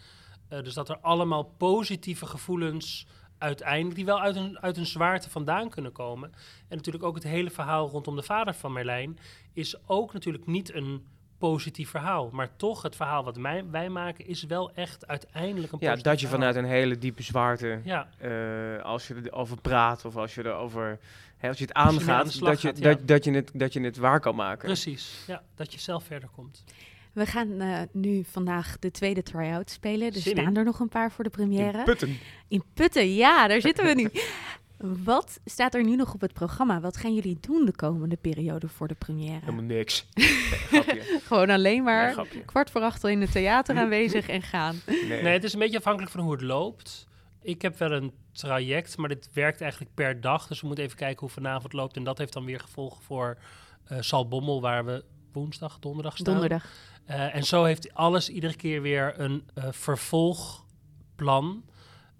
eh, 0.48 0.62
dus 0.62 0.74
dat 0.74 0.88
er 0.88 0.98
allemaal 0.98 1.44
positieve 1.44 2.26
gevoelens 2.26 3.06
uiteindelijk, 3.38 3.94
die 3.96 4.04
wel 4.04 4.20
uit 4.20 4.36
een, 4.36 4.58
uit 4.60 4.76
een 4.76 4.86
zwaarte 4.86 5.30
vandaan 5.30 5.68
kunnen 5.70 5.92
komen. 5.92 6.32
En 6.68 6.76
natuurlijk 6.76 7.04
ook 7.04 7.14
het 7.14 7.24
hele 7.24 7.50
verhaal 7.50 7.88
rondom 7.88 8.16
de 8.16 8.22
vader 8.22 8.54
van 8.54 8.72
Merlijn 8.72 9.18
is 9.52 9.88
ook 9.88 10.12
natuurlijk 10.12 10.46
niet 10.46 10.74
een 10.74 11.06
positief 11.50 11.90
verhaal. 11.90 12.28
Maar 12.32 12.48
toch, 12.56 12.82
het 12.82 12.96
verhaal 12.96 13.24
wat 13.24 13.36
mij, 13.36 13.64
wij 13.70 13.88
maken 13.88 14.26
is 14.26 14.42
wel 14.42 14.70
echt 14.74 15.06
uiteindelijk 15.06 15.72
een 15.72 15.78
ja, 15.80 15.86
positief 15.90 16.10
dat 16.12 16.20
je 16.20 16.26
verhaal. 16.26 16.46
vanuit 16.46 16.64
een 16.64 16.70
hele 16.72 16.98
diepe 16.98 17.22
zwaarte, 17.22 17.80
Ja, 17.84 18.08
eh, 18.18 18.84
als 18.84 19.08
je 19.08 19.14
erover 19.24 19.60
praat 19.60 20.04
of 20.04 20.16
als 20.16 20.34
je 20.34 20.44
erover, 20.44 20.98
hè, 21.36 21.48
als 21.48 21.58
je 21.58 21.64
het 21.64 21.76
je 21.76 21.82
aangaat, 21.82 22.40
dat 22.40 22.60
je, 22.60 22.68
gaat, 22.68 22.78
ja. 22.78 22.84
dat, 22.84 23.08
dat, 23.08 23.24
je 23.24 23.30
het, 23.30 23.50
dat 23.54 23.72
je 23.72 23.80
het 23.80 23.96
waar 23.96 24.20
kan 24.20 24.34
maken. 24.34 24.66
precies. 24.66 25.24
Ja, 25.26 25.42
dat 25.54 25.72
je 25.72 25.80
zelf 25.80 26.04
verder 26.04 26.28
komt. 26.34 26.64
We 27.12 27.26
gaan 27.26 27.60
eh, 27.60 27.80
nu 27.92 28.24
vandaag 28.30 28.78
de 28.78 28.90
tweede 28.90 29.22
try-out 29.22 29.70
spelen. 29.70 30.06
Er 30.06 30.20
Zin 30.20 30.34
in. 30.34 30.40
staan 30.42 30.56
er 30.56 30.64
nog 30.64 30.80
een 30.80 30.88
paar 30.88 31.12
voor 31.12 31.24
de 31.24 31.30
première. 31.30 31.78
In 31.78 31.84
Putten. 31.84 32.18
In 32.48 32.64
Putten, 32.74 33.14
ja, 33.14 33.48
daar 33.48 33.60
zitten 33.60 33.84
we 33.84 33.94
nu. 33.94 34.10
Wat 35.04 35.40
staat 35.44 35.74
er 35.74 35.84
nu 35.84 35.96
nog 35.96 36.14
op 36.14 36.20
het 36.20 36.32
programma? 36.32 36.80
Wat 36.80 36.96
gaan 36.96 37.14
jullie 37.14 37.38
doen 37.40 37.64
de 37.64 37.76
komende 37.76 38.16
periode 38.16 38.68
voor 38.68 38.88
de 38.88 38.94
première? 38.94 39.40
Helemaal 39.40 39.64
niks. 39.64 40.06
Nee. 40.70 41.02
Gewoon 41.24 41.50
alleen 41.50 41.82
maar 41.82 42.16
Nee, 42.16 42.44
kwart 42.44 42.70
voor 42.70 42.80
acht 42.80 43.04
al 43.04 43.10
in 43.10 43.20
het 43.20 43.32
theater 43.32 43.76
aanwezig 43.76 44.28
en 44.28 44.42
gaan. 44.42 44.80
Nee. 44.86 45.22
Nee, 45.22 45.32
het 45.32 45.44
is 45.44 45.52
een 45.52 45.58
beetje 45.58 45.78
afhankelijk 45.78 46.12
van 46.12 46.20
hoe 46.20 46.32
het 46.32 46.40
loopt. 46.40 47.06
Ik 47.42 47.62
heb 47.62 47.78
wel 47.78 47.92
een 47.92 48.12
traject, 48.32 48.96
maar 48.96 49.08
dit 49.08 49.28
werkt 49.32 49.60
eigenlijk 49.60 49.94
per 49.94 50.20
dag. 50.20 50.46
Dus 50.46 50.60
we 50.60 50.66
moeten 50.66 50.84
even 50.84 50.96
kijken 50.96 51.20
hoe 51.20 51.28
vanavond 51.28 51.72
loopt. 51.72 51.96
En 51.96 52.04
dat 52.04 52.18
heeft 52.18 52.32
dan 52.32 52.44
weer 52.44 52.60
gevolgen 52.60 53.02
voor 53.02 53.38
eh 53.84 53.96
Salbommel, 54.00 54.60
waar 54.60 54.84
we 54.84 55.04
woensdag, 55.32 55.78
donderdag 55.78 56.16
staan. 56.16 56.32
Donderdag. 56.32 56.64
Eh, 57.04 57.34
en 57.34 57.44
zo 57.44 57.64
heeft 57.64 57.94
alles 57.94 58.28
iedere 58.28 58.56
keer 58.56 58.82
weer 58.82 59.20
een 59.20 59.48
eh, 59.54 59.64
vervolgplan. 59.70 61.64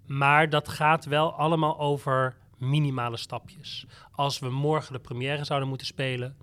Maar 0.05 0.49
dat 0.49 0.69
gaat 0.69 1.05
wel 1.05 1.33
allemaal 1.33 1.79
over 1.79 2.35
minimale 2.57 3.17
stapjes. 3.17 3.85
Als 4.11 4.39
we 4.39 4.49
morgen 4.49 4.93
de 4.93 4.99
première 4.99 5.43
zouden 5.43 5.69
moeten 5.69 5.87
spelen, 5.87 6.35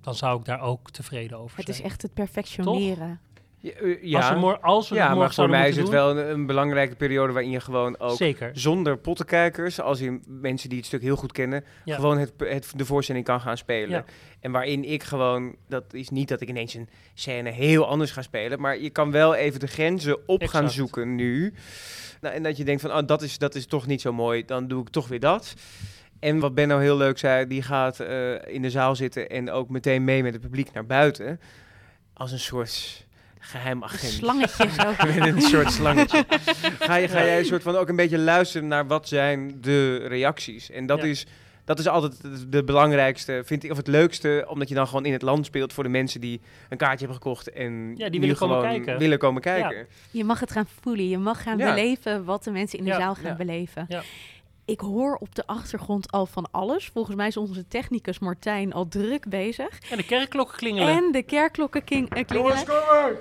dan 0.00 0.14
zou 0.14 0.38
ik 0.38 0.44
daar 0.44 0.60
ook 0.60 0.90
tevreden 0.90 1.38
over 1.38 1.56
Het 1.56 1.66
zijn. 1.66 1.78
is 1.78 1.84
echt 1.84 2.02
het 2.02 2.14
perfectioneren. 2.14 3.20
Ja, 3.60 3.72
eh, 3.72 4.02
ja. 4.02 4.18
Als 4.18 4.28
we, 4.28 4.34
mor- 4.36 4.58
als 4.60 4.88
we 4.88 4.94
ja 4.94 5.14
maar 5.14 5.34
voor 5.34 5.48
mij 5.48 5.68
is 5.68 5.76
het 5.76 5.84
doen, 5.84 5.94
wel 5.94 6.10
een, 6.18 6.30
een 6.30 6.46
belangrijke 6.46 6.94
periode 6.94 7.32
waarin 7.32 7.50
je 7.50 7.60
gewoon 7.60 7.98
ook 8.00 8.16
Zeker. 8.16 8.50
zonder 8.52 8.96
pottenkijkers, 8.98 9.80
als 9.80 10.00
in 10.00 10.22
mensen 10.26 10.68
die 10.68 10.78
het 10.78 10.86
stuk 10.86 11.02
heel 11.02 11.16
goed 11.16 11.32
kennen, 11.32 11.64
Ja. 11.84 11.94
gewoon 11.94 12.18
het, 12.18 12.32
het, 12.38 12.72
de 12.76 12.84
voorstelling 12.84 13.24
kan 13.24 13.40
gaan 13.40 13.56
spelen. 13.56 13.90
Ja. 13.90 14.04
En 14.40 14.52
waarin 14.52 14.84
ik 14.84 15.02
gewoon, 15.02 15.56
dat 15.68 15.84
is 15.94 16.08
niet 16.08 16.28
dat 16.28 16.40
ik 16.40 16.48
ineens 16.48 16.74
een 16.74 16.88
scène 17.14 17.50
heel 17.50 17.86
anders 17.88 18.10
ga 18.10 18.22
spelen, 18.22 18.60
maar 18.60 18.78
je 18.78 18.90
kan 18.90 19.10
wel 19.10 19.34
even 19.34 19.60
de 19.60 19.66
grenzen 19.66 20.28
op 20.28 20.42
gaan 20.46 20.70
zoeken 20.70 21.14
nu. 21.14 21.54
Nou, 22.20 22.34
en 22.34 22.42
dat 22.42 22.56
je 22.56 22.64
denkt 22.64 22.80
van, 22.80 22.92
oh, 22.92 23.06
dat 23.06 23.22
is, 23.22 23.38
dat 23.38 23.54
is 23.54 23.66
toch 23.66 23.86
niet 23.86 24.00
zo 24.00 24.12
mooi, 24.12 24.44
dan 24.44 24.68
doe 24.68 24.80
ik 24.82 24.88
toch 24.88 25.08
weer 25.08 25.20
dat. 25.20 25.54
En 26.20 26.38
wat 26.38 26.54
Benno 26.54 26.78
heel 26.78 26.96
leuk 26.96 27.18
zei, 27.18 27.46
die 27.46 27.62
gaat 27.62 28.00
eh, 28.00 28.32
in 28.54 28.62
de 28.62 28.70
zaal 28.70 28.96
zitten 28.96 29.28
en 29.28 29.50
ook 29.50 29.68
meteen 29.68 30.04
mee 30.04 30.22
met 30.22 30.32
het 30.32 30.42
publiek 30.42 30.72
naar 30.72 30.86
buiten. 30.86 31.40
Als 32.14 32.32
een 32.32 32.38
soort 32.38 33.06
geheim 33.40 33.84
agent. 33.84 34.12
slangetje 34.12 34.68
zo. 34.70 35.06
Met 35.06 35.16
een 35.34 35.40
soort 35.42 35.72
slangetje. 35.72 36.24
Ga, 36.78 36.94
je, 36.94 37.08
ga 37.08 37.24
jij 37.24 37.38
een 37.38 37.44
soort 37.44 37.62
van 37.62 37.76
ook 37.76 37.88
een 37.88 37.96
beetje 37.96 38.18
luisteren 38.18 38.68
naar 38.68 38.86
wat 38.86 39.08
zijn 39.08 39.60
de 39.60 39.96
reacties? 39.96 40.70
En 40.70 40.86
dat, 40.86 40.98
Ja. 40.98 41.04
is, 41.04 41.26
dat 41.64 41.78
is 41.78 41.88
altijd 41.88 42.20
de- 42.52 42.64
belangrijkste, 42.64 43.42
vind 43.44 43.64
ik, 43.64 43.70
of 43.70 43.76
het 43.76 43.86
leukste, 43.86 44.44
omdat 44.48 44.68
je 44.68 44.74
dan 44.74 44.86
gewoon 44.86 45.04
in 45.04 45.12
het 45.12 45.22
land 45.22 45.46
speelt 45.46 45.72
voor 45.72 45.84
de 45.84 45.90
mensen 45.90 46.20
die 46.20 46.40
een 46.68 46.76
kaartje 46.78 46.98
hebben 47.06 47.16
gekocht 47.22 47.50
en 47.52 47.94
Ja, 47.96 48.08
die 48.08 48.20
willen 48.20 48.36
komen 48.36 48.56
gewoon 48.56 48.74
kijken. 48.76 48.98
willen 48.98 49.18
komen 49.18 49.42
kijken. 49.42 49.86
Je 50.10 50.24
mag 50.24 50.40
het 50.40 50.50
gaan 50.52 50.66
voelen. 50.82 51.08
Je 51.08 51.18
mag 51.18 51.42
gaan 51.42 51.58
Ja. 51.58 51.74
beleven 51.74 52.24
wat 52.24 52.44
de 52.44 52.50
mensen 52.50 52.78
in 52.78 52.84
de 52.84 52.90
Ja, 52.90 52.98
zaal 52.98 53.14
gaan 53.14 53.24
ja. 53.24 53.34
beleven. 53.36 53.86
Ik 54.68 54.80
hoor 54.80 55.16
op 55.20 55.34
de 55.34 55.46
achtergrond 55.46 56.10
al 56.10 56.26
van 56.26 56.48
alles. 56.50 56.90
Volgens 56.92 57.16
mij 57.16 57.26
is 57.26 57.36
onze 57.36 57.68
technicus 57.68 58.18
Martijn 58.18 58.72
al 58.72 58.88
druk 58.88 59.28
bezig. 59.28 59.78
En 59.90 59.96
de 59.96 60.04
kerkklokken 60.04 60.56
klingelen. 60.56 60.88
En 60.88 61.12
de 61.12 61.22
kerkklokken 61.22 61.84
king, 61.84 62.14
eh, 62.14 62.24
klingelen. 62.24 62.64
kom 62.66 62.74
maar! 62.74 63.12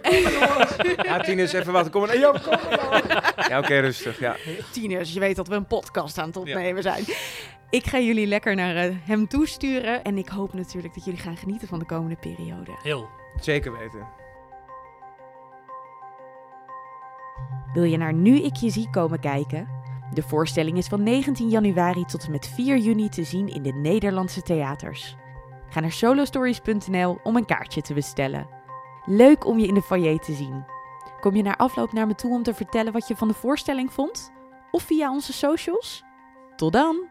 Ja, 1.06 1.20
Tinus, 1.20 1.54
even 1.54 1.74
wachten. 1.74 1.92
Kom 1.92 2.02
maar. 2.02 2.18
Ja, 2.18 2.32
kom 2.32 2.52
maar. 2.90 3.46
Ja, 3.50 3.60
oké, 3.60 3.80
rustig. 3.80 4.20
Ja. 4.20 4.36
Tieners, 4.72 5.14
je 5.14 5.20
weet 5.20 5.36
dat 5.36 5.48
we 5.48 5.56
een 5.56 5.68
podcast 5.68 6.18
aan 6.18 6.28
het 6.28 6.38
opnemen 6.38 6.84
zijn. 6.84 7.04
Ik 7.70 7.86
ga 7.86 8.00
jullie 8.00 8.28
lekker 8.28 8.56
naar 8.56 8.76
eh, 8.76 8.96
hem 9.04 9.28
toesturen. 9.28 10.04
En 10.04 10.18
ik 10.18 10.28
hoop 10.28 10.54
natuurlijk 10.54 10.94
dat 10.94 11.06
jullie 11.06 11.20
gaan 11.20 11.38
genieten 11.38 11.68
van 11.68 11.80
de 11.80 11.86
komende 11.86 12.16
periode. 12.16 12.72
Heel. 12.84 13.08
Zeker 13.40 13.78
weten. 13.78 14.08
Wil 17.74 17.84
je 17.84 17.98
naar 17.98 18.14
Nu 18.14 18.36
Ik 18.36 18.56
Je 18.56 18.70
Zie 18.70 18.90
komen 18.90 19.20
kijken? 19.20 19.77
De 20.13 20.24
voorstelling 20.24 20.78
is 20.78 20.88
van 20.88 21.04
19 21.04 21.50
januari 21.50 22.06
tot 22.06 22.26
en 22.26 22.32
met 22.32 22.48
4 22.48 22.78
juni 22.78 23.10
te 23.10 23.24
zien 23.24 23.48
in 23.48 23.63
de 23.63 23.74
Nederlandse 23.74 24.41
theaters. 24.41 25.15
Ga 25.70 25.80
naar 25.80 25.91
solostories.nl 25.91 27.20
om 27.24 27.36
een 27.36 27.46
kaartje 27.46 27.82
te 27.82 27.93
bestellen. 27.93 28.48
Leuk 29.06 29.46
om 29.46 29.60
je 29.60 29.67
in 29.67 29.74
de 29.74 29.82
foyer 29.82 30.20
te 30.20 30.34
zien. 30.34 30.65
Kom 31.20 31.36
je 31.36 31.43
na 31.43 31.58
afloop 31.58 31.91
naar 31.91 32.08
me 32.08 32.15
toe 32.15 32.34
om 32.34 32.43
te 32.43 32.54
vertellen 32.54 32.93
wat 32.93 33.08
je 33.08 33.15
van 33.15 33.28
de 33.28 33.34
voorstelling 33.34 33.93
vond? 33.93 34.32
Of 34.72 34.84
via 34.84 35.12
onze 35.12 35.34
socials? 35.34 36.04
Tot 36.56 36.74
dan! 36.74 37.08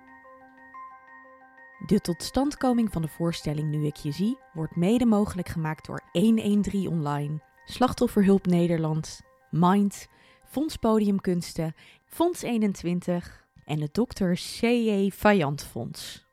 De 1.86 2.00
totstandkoming 2.00 2.92
van 2.92 3.02
de 3.02 3.08
voorstelling 3.08 3.68
Nu 3.68 3.86
Ik 3.86 3.96
Je 3.96 4.10
Zie 4.10 4.38
wordt 4.52 4.76
mede 4.76 5.06
mogelijk 5.06 5.48
gemaakt 5.48 5.86
door 5.86 6.02
113 6.12 6.88
Online, 6.88 7.42
Slachtofferhulp 7.64 8.46
Nederland, 8.46 9.20
Mind, 9.50 10.06
Fonds 10.48 10.76
Podiumkunsten, 10.76 11.74
Fonds 12.04 12.42
21 12.42 13.44
en 13.64 13.80
het 13.80 13.94
Dr. 13.94 14.32
C.J. 14.32 15.10
Vajant 15.10 15.62
Fonds. 15.62 16.25